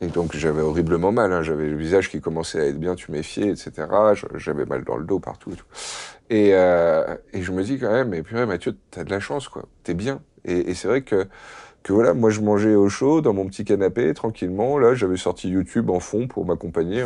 [0.00, 1.32] Et donc, j'avais horriblement mal.
[1.32, 1.42] Hein.
[1.42, 3.86] J'avais le visage qui commençait à être bien tuméfié, etc.
[4.34, 5.66] J'avais mal dans le dos partout et tout.
[6.30, 9.48] Et, euh, et je me dis quand même, mais purée, Mathieu, t'as de la chance,
[9.48, 9.66] quoi.
[9.84, 10.20] T'es bien.
[10.46, 11.26] Et c'est vrai que,
[11.84, 14.78] que voilà, moi je mangeais au chaud dans mon petit canapé tranquillement.
[14.78, 17.04] Là, j'avais sorti YouTube en fond pour m'accompagner.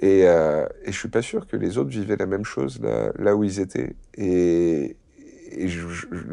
[0.00, 3.12] Et, euh, et je suis pas sûr que les autres vivaient la même chose là,
[3.16, 3.94] là où ils étaient.
[4.16, 4.96] Et,
[5.56, 5.86] je,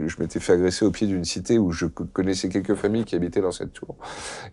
[0.08, 3.40] je m'étais fait agresser au pied d'une cité où je connaissais quelques familles qui habitaient
[3.40, 3.96] dans cette tour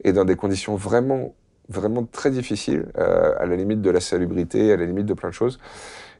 [0.05, 1.35] et dans des conditions vraiment
[1.69, 5.31] vraiment très difficiles, euh, à la limite de la salubrité, à la limite de plein
[5.31, 5.59] de choses.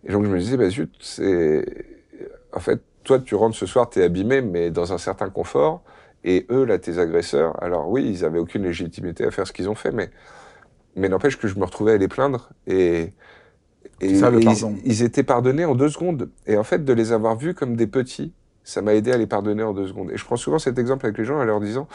[0.05, 1.65] Et donc je me disais, bah zut, c'est...
[2.55, 5.83] En fait, toi, tu rentres ce soir, t'es abîmé, mais dans un certain confort.
[6.25, 9.69] Et eux, là, tes agresseurs, alors oui, ils avaient aucune légitimité à faire ce qu'ils
[9.69, 10.11] ont fait, mais,
[10.97, 12.51] mais n'empêche que je me retrouvais à les plaindre.
[12.67, 13.13] Et,
[14.01, 16.31] et, ça, ils, ils étaient pardonnés en deux secondes.
[16.47, 18.33] Et en fait, de les avoir vus comme des petits,
[18.65, 20.11] ça m'a aidé à les pardonner en deux secondes.
[20.11, 21.89] Et je prends souvent cet exemple avec les gens en leur disant,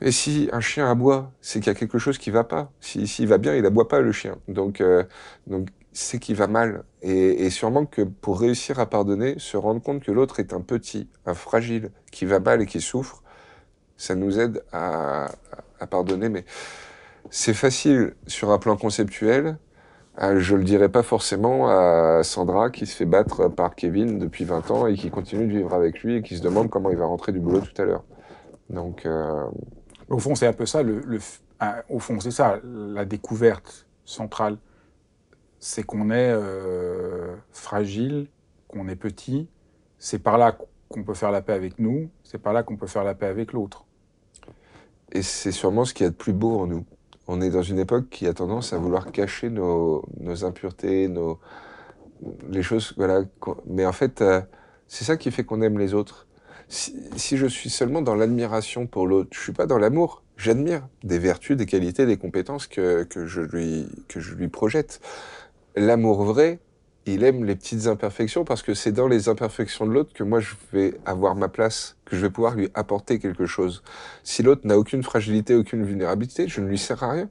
[0.00, 2.70] mais si un chien aboie, c'est qu'il y a quelque chose qui va pas.
[2.80, 4.36] S'il si, va bien, il aboie pas le chien.
[4.46, 5.02] Donc, euh,
[5.46, 6.84] donc c'est qu'il va mal.
[7.02, 10.60] Et, et, sûrement que pour réussir à pardonner, se rendre compte que l'autre est un
[10.60, 13.22] petit, un fragile, qui va mal et qui souffre,
[13.98, 15.28] ça nous aide à,
[15.78, 16.30] à pardonner.
[16.30, 16.46] Mais
[17.28, 19.58] c'est facile sur un plan conceptuel.
[20.22, 24.44] Euh, je le dirais pas forcément à Sandra qui se fait battre par Kevin depuis
[24.44, 26.96] 20 ans et qui continue de vivre avec lui et qui se demande comment il
[26.96, 28.04] va rentrer du boulot tout à l'heure.
[28.70, 29.44] Donc, euh...
[30.08, 30.82] au fond, c'est un peu ça.
[30.82, 31.02] Le,
[31.90, 34.56] au fond, c'est ça la découverte centrale
[35.58, 38.28] c'est qu'on est euh, fragile,
[38.68, 39.48] qu'on est petit.
[39.98, 40.56] C'est par là
[40.88, 43.26] qu'on peut faire la paix avec nous, c'est par là qu'on peut faire la paix
[43.26, 43.84] avec l'autre.
[45.12, 46.84] Et c'est sûrement ce qu'il y a de plus beau en nous.
[47.26, 50.04] On est dans une époque qui a tendance à vouloir cacher nos,
[50.44, 51.38] impuretés, nos,
[52.50, 52.94] les choses.
[53.66, 54.40] Mais en fait, euh,
[54.86, 56.26] c'est ça qui fait qu'on aime les autres.
[56.68, 60.22] Si, si, je suis seulement dans l'admiration pour l'autre, je suis pas dans l'amour.
[60.36, 65.00] J'admire des vertus, des qualités, des compétences que, que, je, lui, que je lui projette
[65.76, 66.60] l'amour vrai,
[67.14, 70.40] il aime les petites imperfections parce que c'est dans les imperfections de l'autre que moi
[70.40, 73.82] je vais avoir ma place, que je vais pouvoir lui apporter quelque chose.
[74.24, 77.30] Si l'autre n'a aucune fragilité, aucune vulnérabilité, je ne lui sers à rien.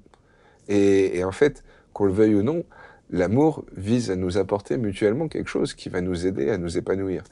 [0.69, 1.63] Et, en fait,
[1.93, 2.65] qu'on le veuille ou non,
[3.09, 7.23] l'amour vise à nous apporter mutuellement quelque chose qui va nous aider à nous épanouir.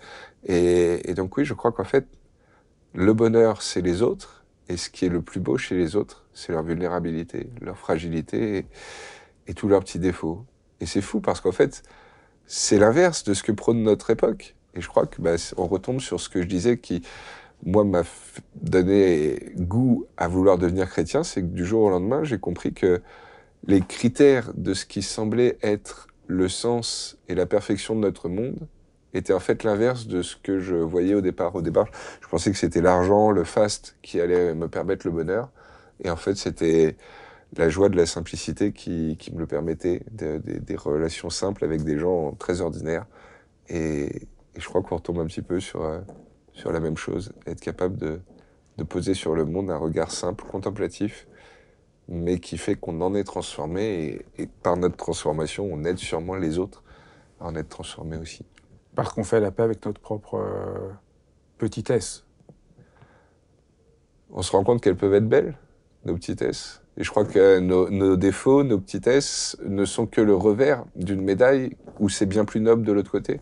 [0.46, 2.06] Et, donc oui, je crois qu'en fait,
[2.94, 6.26] le bonheur, c'est les autres, et ce qui est le plus beau chez les autres,
[6.34, 8.66] c'est leur vulnérabilité, leur fragilité
[9.48, 10.46] et tous leurs petits défauts.
[10.80, 11.84] Et c'est fou parce qu'en fait,
[12.48, 14.56] c'est l'inverse de ce que prône notre époque.
[14.76, 17.02] Et je crois que bah, on retombe sur ce que je disais qui,
[17.66, 18.04] moi, m'a
[18.56, 23.02] donné goût à vouloir devenir chrétien, c'est que du jour au lendemain, j'ai compris que
[23.68, 28.68] les critères de ce qui semblait être le sens et la perfection de notre monde
[29.14, 31.56] étaient en fait l'inverse de ce que je voyais au départ.
[31.56, 31.88] Au départ,
[32.22, 35.50] je pensais que c'était l'argent, le faste qui allait me permettre le bonheur.
[36.04, 36.98] Et en fait, c'était
[37.58, 41.64] la joie de la simplicité qui, qui me le permettait, de, de, des relations simples
[41.64, 43.06] avec des gens très ordinaires.
[43.70, 44.06] Et,
[44.56, 46.00] et je crois qu'on retombe un petit peu sur, euh,
[46.54, 48.20] sur la même chose, être capable de,
[48.78, 51.28] de poser sur le monde un regard simple, contemplatif,
[52.08, 56.36] mais qui fait qu'on en est transformé et, et, par notre transformation, on aide sûrement
[56.36, 56.84] les autres
[57.40, 58.46] à en être transformés aussi.
[58.96, 60.92] Parce qu'on fait la paix avec notre propre euh,
[61.58, 62.26] petitesse.
[64.32, 65.58] On se rend compte qu'elles peuvent être belles,
[66.06, 66.85] nos petitesses.
[66.98, 71.22] Et je crois que nos, nos, défauts, nos petitesses ne sont que le revers d'une
[71.22, 73.42] médaille où c'est bien plus noble de l'autre côté.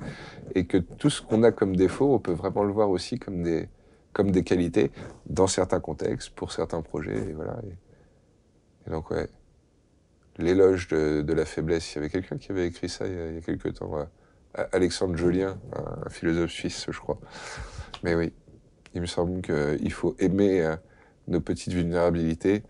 [0.56, 3.44] Et que tout ce qu'on a comme défaut, on peut vraiment le voir aussi comme
[3.44, 3.70] des,
[4.12, 4.92] comme des qualités
[5.28, 7.30] dans certains contextes, pour certains projets.
[7.30, 7.60] Et voilà.
[8.88, 9.30] Et, donc, ouais,
[10.38, 11.94] l'éloge de, de, la faiblesse.
[11.94, 13.88] Il y avait quelqu'un qui avait écrit ça il y a, il quelques temps.
[13.88, 14.06] Ouais.
[14.72, 15.58] Alexandre Jolien,
[16.06, 17.20] un philosophe suisse, je crois.
[18.04, 18.34] Mais oui,
[18.94, 20.76] il me semble qu'il faut aimer euh,
[21.28, 22.64] nos petites vulnérabilités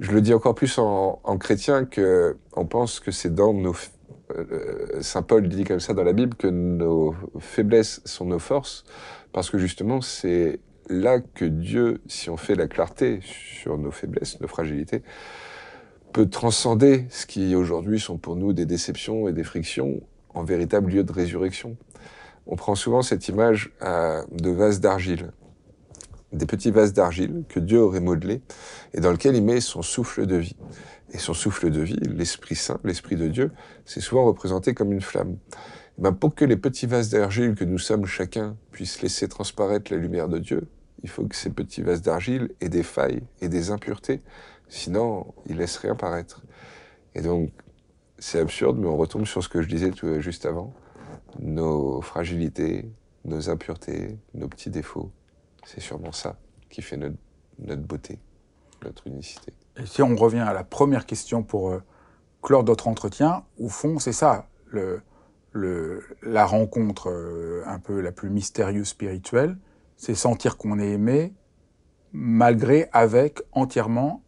[0.00, 3.74] je le dis encore plus en, en chrétien que on pense que c'est dans nos
[4.30, 8.84] euh, Saint Paul dit comme ça dans la Bible que nos faiblesses sont nos forces
[9.32, 14.40] parce que justement c'est là que Dieu, si on fait la clarté sur nos faiblesses,
[14.40, 15.02] nos fragilités,
[16.12, 20.00] peut transcender ce qui aujourd'hui sont pour nous des déceptions et des frictions
[20.34, 21.76] en véritable lieu de résurrection.
[22.46, 25.32] On prend souvent cette image euh, de vase d'argile
[26.32, 28.42] des petits vases d'argile que Dieu aurait modelés
[28.92, 30.56] et dans lequel il met son souffle de vie.
[31.12, 33.50] Et son souffle de vie, l'Esprit Saint, l'Esprit de Dieu,
[33.86, 35.38] c'est souvent représenté comme une flamme.
[35.98, 39.92] Et ben pour que les petits vases d'argile que nous sommes chacun puissent laisser transparaître
[39.92, 40.68] la lumière de Dieu,
[41.02, 44.20] il faut que ces petits vases d'argile aient des failles et des impuretés,
[44.68, 46.42] sinon ils laissent rien paraître.
[47.14, 47.50] Et donc
[48.18, 50.74] c'est absurde, mais on retombe sur ce que je disais tout, juste avant.
[51.40, 52.90] Nos fragilités,
[53.24, 55.10] nos impuretés, nos petits défauts,
[55.68, 56.36] c'est sûrement ça
[56.70, 58.18] qui fait notre, beauté,
[58.82, 59.52] notre unicité.
[59.76, 61.82] Et si on revient à la première question pour euh,
[62.42, 64.48] clore notre entretien, au fond, c'est ça.
[65.52, 69.58] La rencontre euh, un peu la plus mystérieuse spirituelle,
[69.98, 71.34] c'est sentir qu'on est aimé
[72.12, 74.22] malgré, avec, entièrement,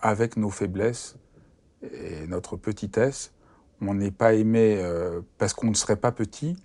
[0.00, 1.16] avec nos faiblesses
[1.82, 3.32] et notre petitesse.
[3.80, 6.56] On n'est pas aimé euh, parce qu'on ne serait pas petit,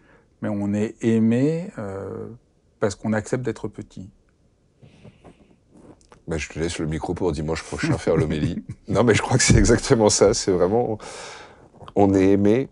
[0.43, 1.71] mais on est aimé
[2.79, 4.09] parce qu'on accepte d'être petit.
[6.27, 8.63] Bah, je te laisse le micro pour dimanche prochain faire l'homélie.
[8.87, 10.33] non, mais je crois que c'est exactement ça.
[10.33, 10.97] C'est vraiment,
[11.95, 12.69] on est aimé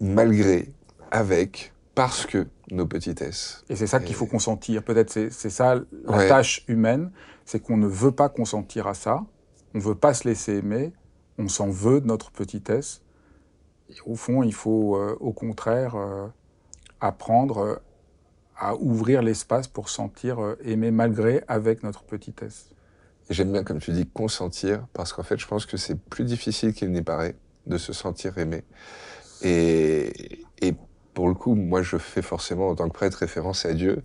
[0.00, 0.72] malgré,
[1.10, 3.64] avec, parce que nos petitesses.
[3.68, 4.84] Et c'est ça qu'il faut consentir.
[4.84, 7.10] Peut-être c'est, c'est ça la tâche humaine,
[7.44, 9.24] c'est qu'on ne veut pas consentir à ça.
[9.74, 10.92] On ne veut pas se laisser aimer.
[11.38, 13.02] On s'en veut de notre petitesse.
[13.88, 16.28] Et au fond, il faut euh, au contraire euh,
[17.00, 17.76] apprendre euh,
[18.60, 22.70] à ouvrir l'espace pour sentir aimer malgré avec notre petitesse.
[23.30, 26.74] J'aime bien, comme tu dis, consentir, parce qu'en fait, je pense que c'est plus difficile
[26.74, 27.36] qu'il n'y paraît
[27.66, 28.64] de se sentir aimé.
[29.42, 30.74] Et, et
[31.14, 34.02] pour le coup, moi, je fais forcément, en tant que prêtre, référence à Dieu.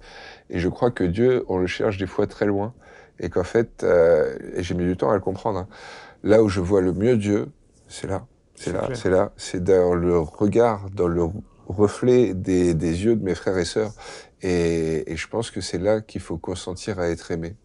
[0.50, 2.74] Et je crois que Dieu, on le cherche des fois très loin.
[3.20, 5.68] Et qu'en fait, euh, et j'ai mis du temps à le comprendre, hein,
[6.24, 7.48] là où je vois le mieux Dieu,
[7.88, 8.26] c'est là.
[8.56, 9.32] C'est là, c'est là.
[9.38, 11.24] C'est dans le regard, dans le
[11.68, 13.92] reflet des, des, yeux de mes frères et sœurs.
[14.42, 17.56] Et, et je pense que c'est là qu'il faut consentir à être aimé,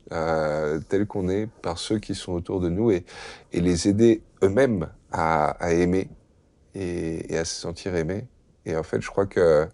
[0.88, 3.04] tel qu'on est, par ceux qui sont autour de nous, et,
[3.52, 6.08] et les aider eux-mêmes à, à aimer
[6.74, 8.26] et, et, à se sentir aimé.
[8.64, 9.66] Et en fait, je crois que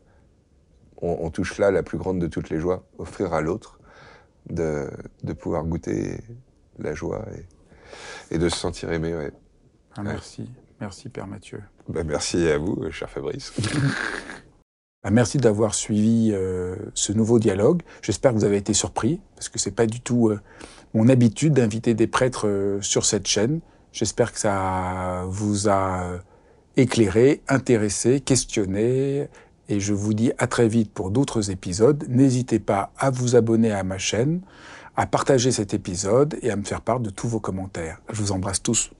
[1.02, 3.78] on, on, touche là la plus grande de toutes les joies, offrir à l'autre
[4.48, 4.90] de,
[5.22, 6.18] de, pouvoir goûter
[6.78, 7.26] la joie
[8.30, 9.14] et, et de se sentir aimé.
[9.14, 9.32] Ouais.
[9.96, 10.48] Ah, merci, ouais.
[10.80, 11.62] merci Père Mathieu.
[11.88, 13.52] Ben, merci à vous, cher Fabrice.
[15.06, 17.82] Ben, merci d'avoir suivi euh, ce nouveau dialogue.
[18.02, 20.40] J'espère que vous avez été surpris, parce que c'est pas du tout euh,
[20.94, 23.60] mon habitude d'inviter des prêtres euh, sur cette chaîne.
[23.92, 26.18] J'espère que ça vous a
[26.76, 29.28] éclairer, intéresser, questionner.
[29.68, 32.04] Et je vous dis à très vite pour d'autres épisodes.
[32.08, 34.40] N'hésitez pas à vous abonner à ma chaîne,
[34.96, 38.00] à partager cet épisode et à me faire part de tous vos commentaires.
[38.10, 38.90] Je vous embrasse tous.